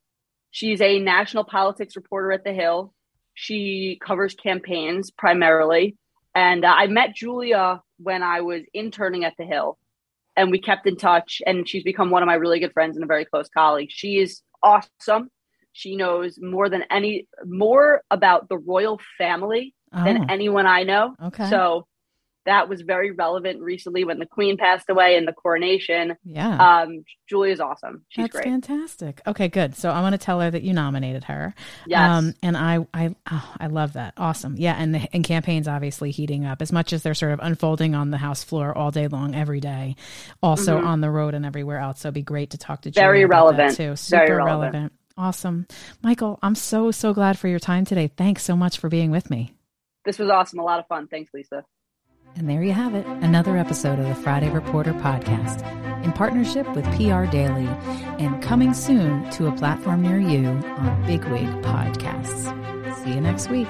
She's 0.51 0.81
a 0.83 0.99
national 0.99 1.45
politics 1.45 1.97
reporter 1.97 2.33
at 2.33 2.45
The 2.45 2.53
Hill. 2.53 2.93
She 3.35 3.99
covers 4.05 4.35
campaigns 4.35 5.11
primarily. 5.11 5.97
And 6.35 6.65
uh, 6.65 6.75
I 6.77 6.87
met 6.89 7.15
Julia 7.15 7.83
when 7.99 8.23
I 8.23 8.43
was 8.43 8.63
interning 8.75 9.25
at 9.25 9.35
The 9.39 9.45
Hill. 9.45 9.79
and 10.37 10.51
we 10.51 10.59
kept 10.61 10.87
in 10.87 10.97
touch. 10.97 11.43
And 11.47 11.69
she's 11.69 11.85
become 11.85 12.11
one 12.11 12.23
of 12.23 12.27
my 12.27 12.35
really 12.35 12.61
good 12.61 12.73
friends 12.73 12.97
and 12.97 13.05
a 13.05 13.07
very 13.07 13.25
close 13.25 13.49
colleague. 13.49 13.91
She 13.91 14.19
is 14.19 14.43
awesome. 14.63 15.31
She 15.73 15.97
knows 15.97 16.39
more 16.41 16.69
than 16.69 16.85
any 16.91 17.27
more 17.45 18.03
about 18.11 18.49
the 18.49 18.59
royal 18.59 19.01
family 19.19 19.75
oh. 19.95 20.05
than 20.05 20.31
anyone 20.31 20.67
I 20.67 20.83
know. 20.83 21.15
Okay. 21.23 21.49
So 21.51 21.87
that 22.45 22.69
was 22.69 22.83
very 22.83 23.13
relevant 23.13 23.61
recently 23.61 24.05
when 24.05 24.19
the 24.19 24.27
queen 24.27 24.57
passed 24.57 24.91
away 24.91 25.17
and 25.17 25.27
the 25.29 25.33
coronation. 25.33 26.17
Yeah. 26.25 26.81
Um, 26.83 27.05
Julia's 27.29 27.61
awesome. 27.61 28.05
She's 28.09 28.25
That's 28.25 28.33
great. 28.33 28.45
fantastic. 28.45 29.21
Okay, 29.27 29.49
good. 29.49 29.77
So 29.77 29.91
I 29.91 30.01
want 30.01 30.15
to 30.15 30.19
tell 30.19 30.41
her 30.41 30.51
that 30.51 30.63
you 30.63 30.73
nominated 30.73 31.25
her. 31.25 31.55
Yes. 31.87 32.11
Um, 32.11 32.35
and 32.43 32.57
I, 32.57 32.85
I, 32.93 33.15
oh, 33.31 33.55
I 33.61 33.69
love 33.69 33.93
that. 33.95 34.15
Awesome. 34.17 34.57
Yeah. 34.57 34.75
And 34.77 34.95
the 34.95 35.09
and 35.13 35.25
campaigns 35.25 35.69
obviously 35.69 36.11
heating 36.11 36.45
up 36.45 36.63
as 36.63 36.73
much 36.73 36.93
as 36.93 37.03
they're 37.03 37.15
sort 37.15 37.33
of 37.33 37.41
unfolding 37.43 37.95
on 37.95 38.11
the 38.11 38.19
House 38.19 38.43
floor 38.43 38.77
all 38.77 38.91
day 38.91 39.09
long, 39.09 39.35
every 39.35 39.61
day, 39.61 39.97
also 40.43 40.79
mm-hmm. 40.79 40.87
on 40.87 41.01
the 41.01 41.11
road 41.11 41.35
and 41.35 41.47
everywhere 41.47 41.79
else. 41.79 42.01
So 42.01 42.09
it'd 42.09 42.15
be 42.15 42.23
great 42.23 42.51
to 42.51 42.59
talk 42.59 42.83
to 42.83 42.91
Julia 42.91 43.07
Very 43.07 43.25
relevant. 43.25 43.77
too. 43.77 43.97
Super 43.97 44.27
Very 44.27 44.37
relevant. 44.39 44.73
relevant. 44.75 44.93
Awesome. 45.17 45.67
Mychael, 46.03 46.39
I'm 46.43 46.55
so, 46.55 46.91
so 46.91 47.13
glad 47.13 47.39
for 47.39 47.47
your 47.47 47.59
time 47.59 47.85
today. 47.85 48.09
Thanks 48.09 48.43
so 48.43 48.57
much 48.57 48.79
for 48.79 48.89
being 48.89 49.11
with 49.11 49.31
me. 49.31 49.55
This 50.05 50.19
was 50.19 50.29
awesome. 50.31 50.59
A 50.59 50.65
lot 50.65 50.79
of 50.79 50.87
fun. 50.87 51.07
Thanks, 51.09 51.33
Lisa. 51.33 51.65
And 52.37 52.49
there 52.49 52.63
you 52.63 52.73
have 52.73 52.95
it, 52.95 53.07
another 53.07 53.57
episode 53.59 53.99
of 53.99 54.09
the 54.09 54.15
Friday 54.15 54.49
Reporter 54.51 54.95
podcast 54.95 55.63
in 56.03 56.13
partnership 56.13 56.67
with 56.75 56.85
PR 56.97 57.27
Daily 57.27 57.67
and 58.19 58.43
coming 58.43 58.73
soon 58.73 59.29
to 59.33 59.49
a 59.49 59.53
platform 59.53 60.03
near 60.03 60.19
you 60.19 60.49
on 60.49 61.07
Bigwig 61.07 61.49
Podcasts. 61.63 62.53
See 63.03 63.11
you 63.15 63.21
next 63.21 63.51
week. 63.51 63.69